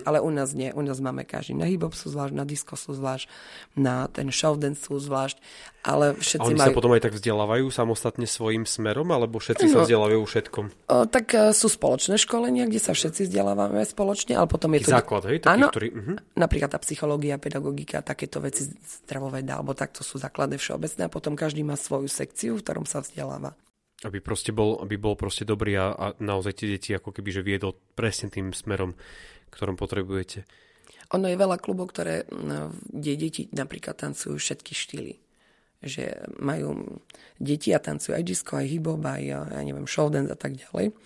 [0.04, 0.72] ale u nás nie.
[0.72, 3.28] U nás máme každý na hibop sú zvlášť, na disco sú zvlášť,
[3.76, 5.38] na ten show dance sú zvlášť,
[5.82, 6.68] ale všetci a oni majú...
[6.70, 10.64] sa potom aj tak vzdelávajú samostatne svojim smerom, alebo všetci no, sa vzdelávajú všetkom?
[10.88, 14.94] O, tak uh, sú spoločné školenia, kde sa všetci vzdelávame spoločne, ale potom je to...
[14.94, 15.38] základ, hej?
[15.42, 15.88] Taký, áno, ktorý...
[15.90, 16.16] Uh-huh.
[16.38, 18.70] napríklad tá psychológia, pedagogika, takéto veci,
[19.06, 23.02] zdravoveda, alebo takto sú základné všeobecné a potom každý má svoju sekciu, v ktorom sa
[23.02, 23.58] vzdeláva.
[24.02, 27.46] Aby proste bol, aby bol proste dobrý a, a naozaj tie deti ako keby, že
[27.46, 28.98] viedol presne tým smerom,
[29.52, 30.48] ktorom potrebujete.
[31.12, 32.24] Ono je veľa klubov, ktoré,
[32.88, 35.14] kde deti napríklad tancujú všetky štýly.
[35.84, 36.98] Že majú
[37.36, 40.96] deti a tancujú aj disco, aj hip aj ja neviem, showdance a tak ďalej.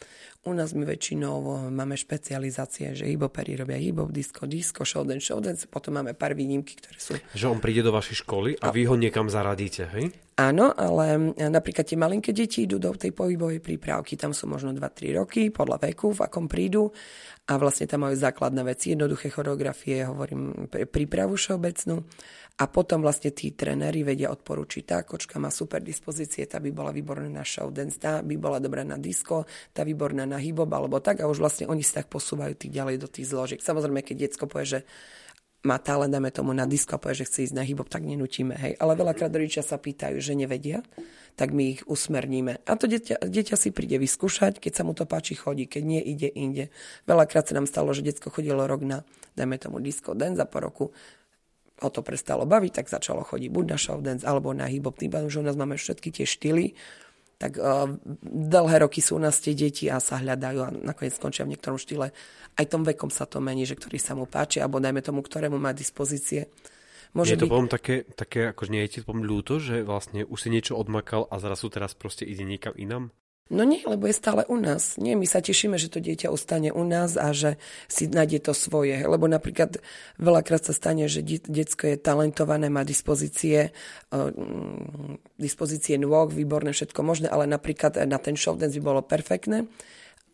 [0.46, 5.98] U nás my väčšinou máme špecializácie, že hibopery robia hibop, disco, disco, showdance, showdance, potom
[5.98, 7.12] máme pár výnimky, ktoré sú...
[7.34, 10.14] Že on príde do vašej školy a, a vy ho niekam zaradíte, hej?
[10.38, 15.18] Áno, ale napríklad tie malinké deti idú do tej pohybovej prípravky, tam sú možno 2-3
[15.18, 16.94] roky podľa veku, v akom prídu.
[17.50, 22.06] A vlastne tam majú základné veci, jednoduché choreografie, hovorím, prípravu všeobecnú
[22.56, 26.88] a potom vlastne tí trenéri vedia odporučiť, tá kočka má super dispozície, tá by bola
[26.88, 29.44] výborná na show dance, tá by bola dobrá na disco,
[29.76, 32.96] tá výborná na hip alebo tak a už vlastne oni sa tak posúvajú tých ďalej
[32.96, 33.60] do tých zložiek.
[33.60, 34.80] Samozrejme, keď diecko povie, že
[35.68, 38.56] má talent, dáme tomu na disco a povie, že chce ísť na hip tak nenutíme,
[38.56, 38.72] hej.
[38.80, 40.80] Ale veľakrát rodičia sa pýtajú, že nevedia,
[41.36, 42.64] tak my ich usmerníme.
[42.64, 46.00] A to dieťa, dieťa si príde vyskúšať, keď sa mu to páči, chodí, keď nie,
[46.00, 46.72] ide inde.
[47.04, 49.02] Veľakrát sa nám stalo, že detsko chodilo rok na,
[49.36, 50.86] dajme tomu disco dance a po roku
[51.76, 54.96] ho to prestalo baviť, tak začalo chodiť buď na show dance alebo na hip-hop.
[54.96, 56.72] Tým že u nás máme všetky tie štýly,
[57.36, 57.84] tak uh,
[58.24, 61.76] dlhé roky sú u nás tie deti a sa hľadajú a nakoniec skončia v niektorom
[61.76, 62.16] štýle.
[62.56, 65.60] Aj tom vekom sa to mení, že ktorý sa mu páči, alebo dajme tomu, ktorému
[65.60, 66.48] má dispozície.
[67.12, 70.36] Môže je to potom také, také akože nie je ti potom ľúto, že vlastne už
[70.36, 73.12] si niečo odmakal a zrazu teraz proste ide niekam inam?
[73.46, 74.98] No nie, lebo je stále u nás.
[74.98, 78.52] Nie, my sa tešíme, že to dieťa ostane u nás a že si nájde to
[78.58, 78.98] svoje.
[79.06, 79.78] Lebo napríklad
[80.18, 83.70] veľakrát sa stane, že detsko je talentované, má dispozície,
[84.10, 84.34] uh,
[85.38, 89.70] dispozície nôh, výborné, všetko možné, ale napríklad na ten show dance by bolo perfektné,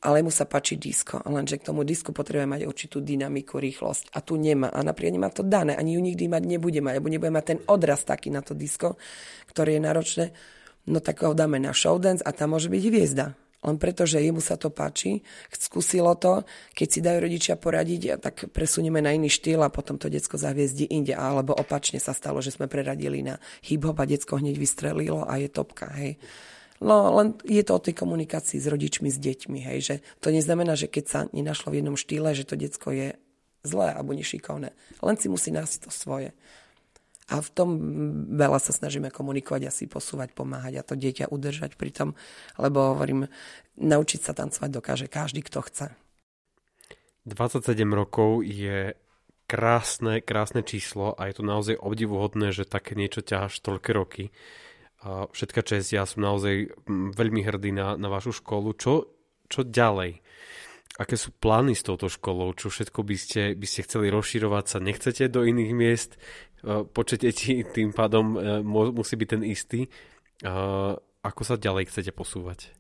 [0.00, 1.20] ale mu sa páči disko.
[1.28, 4.16] Lenže k tomu disku potrebuje mať určitú dynamiku, rýchlosť.
[4.16, 4.72] A tu nemá.
[4.72, 5.76] A napríklad nemá to dané.
[5.76, 8.96] Ani ju nikdy mať nebude mať, lebo nebude mať ten odraz taký na to disko,
[9.52, 10.26] ktoré je náročné
[10.86, 13.26] no tak ho dáme na showdance a tam môže byť hviezda.
[13.62, 15.22] Len preto, že jemu sa to páči,
[15.54, 16.42] skúsilo to,
[16.74, 20.90] keď si dajú rodičia poradiť, tak presunieme na iný štýl a potom to decko zaviezdi
[20.90, 21.14] inde.
[21.14, 25.46] Alebo opačne sa stalo, že sme preradili na hip-hop a decko hneď vystrelilo a je
[25.46, 26.18] topka, hej.
[26.82, 30.74] No len je to o tej komunikácii s rodičmi, s deťmi, hej, že to neznamená,
[30.74, 33.14] že keď sa nenašlo v jednom štýle, že to decko je
[33.62, 34.74] zlé alebo nešikovné.
[34.98, 36.34] Len si musí nájsť to svoje.
[37.30, 37.70] A v tom
[38.34, 42.08] veľa sa snažíme komunikovať a si posúvať, pomáhať a to dieťa udržať pri tom,
[42.58, 43.30] lebo hovorím,
[43.78, 45.86] naučiť sa tancovať dokáže každý, kto chce.
[47.22, 48.98] 27 rokov je
[49.46, 54.24] krásne, krásne číslo a je to naozaj obdivuhodné, že také niečo ťaháš toľké roky.
[55.06, 58.74] Všetka čest, ja som naozaj veľmi hrdý na, na vašu školu.
[58.74, 59.14] Čo,
[59.46, 60.22] čo ďalej?
[60.98, 62.52] aké sú plány s touto školou?
[62.52, 64.78] Čo všetko by ste, by ste chceli rozširovať sa?
[64.82, 66.20] Nechcete do iných miest?
[66.62, 68.62] E, počet detí tým pádom e,
[68.94, 69.80] musí byť ten istý.
[69.86, 69.88] E,
[71.22, 72.70] ako sa ďalej chcete posúvať?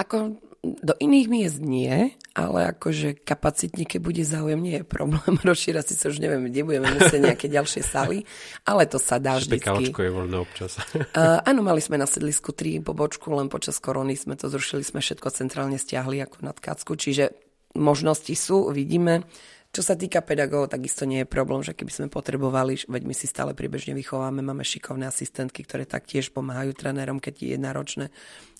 [0.00, 5.92] Ako do iných miest nie, ale akože kapacitne, keď bude záujem, nie je problém rozšírať
[5.92, 8.24] si sa už neviem, kde budeme musieť nejaké ďalšie sály,
[8.64, 9.60] ale to sa dá vždy.
[9.60, 10.76] je voľné občas.
[10.92, 15.00] Uh, áno, mali sme na sedlisku tri pobočku, len počas korony sme to zrušili, sme
[15.00, 17.32] všetko centrálne stiahli ako nad Kacku, čiže
[17.76, 19.24] možnosti sú, vidíme.
[19.70, 23.30] Čo sa týka pedagógov, takisto nie je problém, že keby sme potrebovali, veď my si
[23.30, 28.04] stále priebežne vychováme, máme šikovné asistentky, ktoré taktiež pomáhajú trénerom, keď je náročné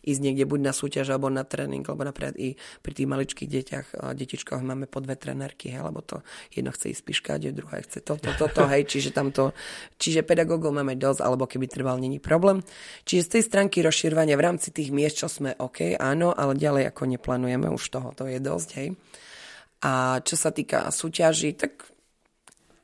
[0.07, 3.87] ísť niekde buď na súťaž alebo na tréning, lebo napríklad i pri tých maličkých deťach,
[4.15, 6.23] detičkách máme po dve trenérky, hej, lebo to
[6.55, 9.51] jedno chce ísť piškať, druhé chce toto, toto, hej, čiže tamto,
[9.99, 12.63] čiže pedagógov máme dosť, alebo keby trval, není problém.
[13.03, 16.87] Čiže z tej stránky rozširovania v rámci tých miest, čo sme OK, áno, ale ďalej
[16.95, 18.95] ako neplánujeme, už toho to je dosť, hej.
[19.81, 21.91] A čo sa týka súťaží, tak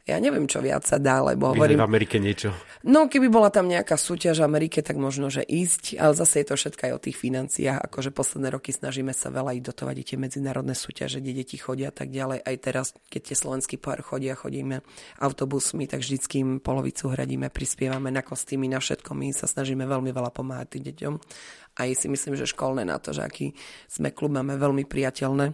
[0.07, 1.83] ja neviem, čo viac sa dá, lebo hovorím...
[1.83, 2.55] v Amerike niečo.
[2.87, 6.47] No, keby bola tam nejaká súťaž v Amerike, tak možno, že ísť, ale zase je
[6.47, 10.15] to všetko aj o tých financiách, akože posledné roky snažíme sa veľa ísť dotovať tie
[10.15, 12.39] medzinárodné súťaže, kde deti chodia tak ďalej.
[12.39, 14.87] Aj teraz, keď tie slovenský pár chodia, chodíme
[15.19, 19.11] autobusmi, tak vždycky im polovicu hradíme, prispievame na kostýmy, na všetko.
[19.11, 21.15] My sa snažíme veľmi veľa pomáhať tým deťom.
[21.83, 23.59] Aj si myslím, že školné na to, že aký
[23.91, 25.51] sme klub, máme veľmi priateľné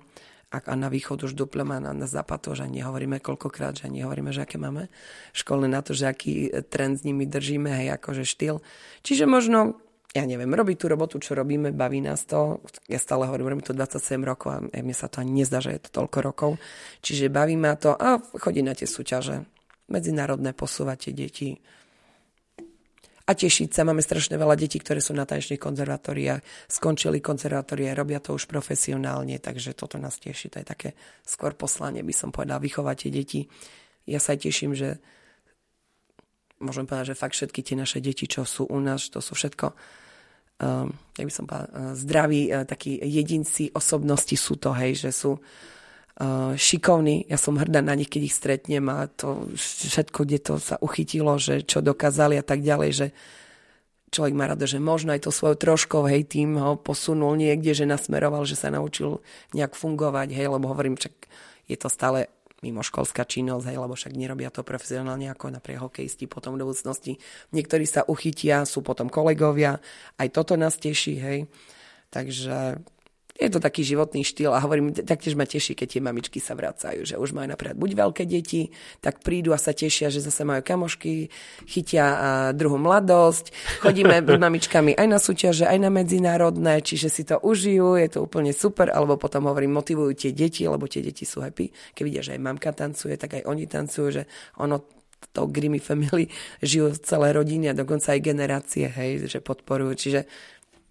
[0.53, 3.89] a na východ už duplem a na, na západ to, že ani nehovoríme koľkokrát, že
[3.89, 4.93] ani nehovoríme, že aké máme
[5.33, 8.61] školné na to, že aký trend s nimi držíme, hej, akože štýl.
[9.01, 9.81] Čiže možno,
[10.13, 12.61] ja neviem, robiť tú robotu, čo robíme, baví nás to.
[12.85, 15.81] Ja stále hovorím, robím to 27 rokov a mne sa to ani nezdá, že je
[15.89, 16.51] to toľko rokov.
[17.01, 19.49] Čiže baví ma to a chodí na tie súťaže.
[19.89, 21.49] Medzinárodné posúvať tie deti,
[23.33, 23.89] a tešiť sa.
[23.89, 29.41] Máme strašne veľa detí, ktoré sú na tanečných konzervatóriách, skončili konzervatórie, robia to už profesionálne,
[29.41, 30.53] takže toto nás teší.
[30.53, 30.89] To je také
[31.25, 33.41] skôr poslanie, by som povedal, vychovať tie deti.
[34.05, 35.01] Ja sa teším, že
[36.61, 39.73] môžem povedať, že fakt všetky tie naše deti, čo sú u nás, to sú všetko
[40.63, 45.11] um, ja by som povedal, uh, zdraví, uh, takí jedinci, osobnosti sú to, hej, že
[45.11, 45.37] sú
[46.55, 47.27] šikovní.
[47.27, 51.41] Ja som hrdá na nich, keď ich stretnem a to všetko, kde to sa uchytilo,
[51.41, 53.07] že čo dokázali a tak ďalej, že
[54.13, 57.89] človek má rado, že možno aj to svojou troškou, hej, tým ho posunul niekde, že
[57.89, 59.25] nasmeroval, že sa naučil
[59.57, 61.17] nejak fungovať, hej, lebo hovorím, čak
[61.65, 62.29] je to stále
[62.61, 67.17] mimoškolská činnosť, hej, lebo však nerobia to profesionálne ako napríklad hokejisti potom v budúcnosti.
[67.57, 69.81] Niektorí sa uchytia, sú potom kolegovia,
[70.21, 71.39] aj toto nás teší, hej.
[72.13, 72.85] Takže
[73.33, 77.09] je to taký životný štýl a hovorím, taktiež ma teší, keď tie mamičky sa vracajú,
[77.09, 78.69] že už majú napríklad buď veľké deti,
[79.01, 81.33] tak prídu a sa tešia, že zase majú kamošky,
[81.65, 82.07] chytia
[82.53, 87.97] druhú mladosť, chodíme s mamičkami aj na súťaže, aj na medzinárodné, čiže si to užijú,
[87.97, 91.73] je to úplne super, alebo potom hovorím, motivujú tie deti, lebo tie deti sú happy,
[91.97, 94.23] keď vidia, že aj mamka tancuje, tak aj oni tancujú, že
[94.61, 94.85] ono
[95.33, 96.29] to Grimmy Family
[96.61, 100.21] žijú celé rodiny a dokonca aj generácie, hej, že podporujú, čiže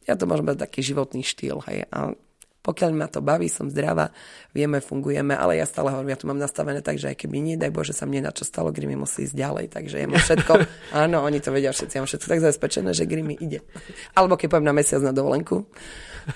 [0.09, 2.17] ja to môžem mať taký životný štýl, hej, a
[2.61, 4.13] pokiaľ ma to baví, som zdravá,
[4.53, 7.55] vieme, fungujeme, ale ja stále hovorím, ja to mám nastavené tak, že aj keby nie,
[7.57, 10.51] daj Bože, sa mne na čo stalo, Grimy musí ísť ďalej, takže ja mám všetko,
[11.09, 13.65] áno, oni to vedia všetci, ja mám všetko tak zabezpečené, že Grimy ide.
[14.13, 15.65] Alebo keď poviem na mesiac na dovolenku,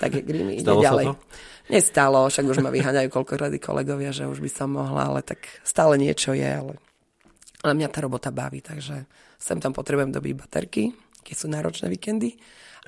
[0.02, 1.14] tak je Grimy ide ďalej.
[1.70, 5.46] Nestalo, však už ma vyháňajú koľko rady kolegovia, že už by som mohla, ale tak
[5.62, 6.74] stále niečo je, ale,
[7.62, 9.06] ale mňa tá robota baví, takže
[9.38, 10.90] sem tam potrebujem dobiť baterky,
[11.22, 12.38] keď sú náročné víkendy,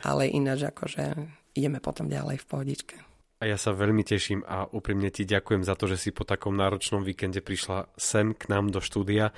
[0.03, 1.14] ale ináč akože
[1.59, 3.07] ideme potom ďalej v pohodičke.
[3.39, 6.59] A ja sa veľmi teším a úprimne ti ďakujem za to, že si po takom
[6.59, 9.30] náročnom víkende prišla sem k nám do štúdia.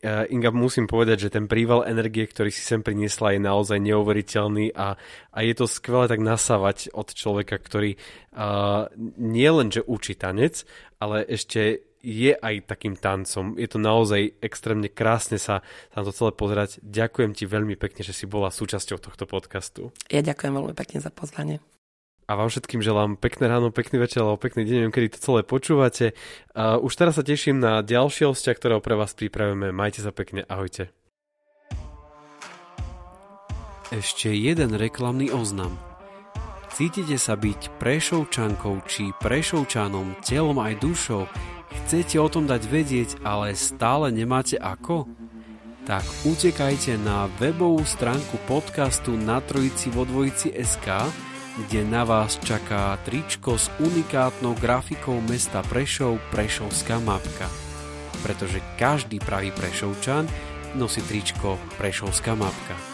[0.00, 4.96] Inga, musím povedať, že ten príval energie, ktorý si sem priniesla, je naozaj neuveriteľný a,
[5.28, 8.00] a je to skvelé tak nasávať od človeka, ktorý
[8.32, 8.88] uh,
[9.20, 10.64] nie len, že učí tanec,
[10.96, 13.60] ale ešte je aj takým tancom.
[13.60, 15.60] Je to naozaj extrémne krásne sa,
[15.92, 16.80] sa na to celé pozerať.
[16.80, 19.92] Ďakujem ti veľmi pekne, že si bola súčasťou tohto podcastu.
[20.08, 21.60] Ja ďakujem veľmi pekne za pozvanie
[22.24, 25.40] a vám všetkým želám pekné ráno, pekný večer alebo pekný deň, neviem, kedy to celé
[25.44, 26.16] počúvate.
[26.56, 29.70] Uh, už teraz sa teším na ďalšie hostia, ktorého pre vás pripravíme.
[29.70, 30.92] Majte sa pekne, ahojte.
[33.94, 35.78] ešte jeden reklamný oznam.
[36.74, 41.30] Cítite sa byť prešovčankou či prešovčanom telom aj dušou?
[41.70, 45.06] Chcete o tom dať vedieť, ale stále nemáte ako?
[45.86, 51.06] Tak utekajte na webovú stránku podcastu na trojici vo dvojici SK,
[51.54, 57.46] kde na vás čaká tričko s unikátnou grafikou mesta Prešov Prešovská mapka.
[58.26, 60.26] Pretože každý pravý Prešovčan
[60.74, 62.93] nosí tričko Prešovská mapka.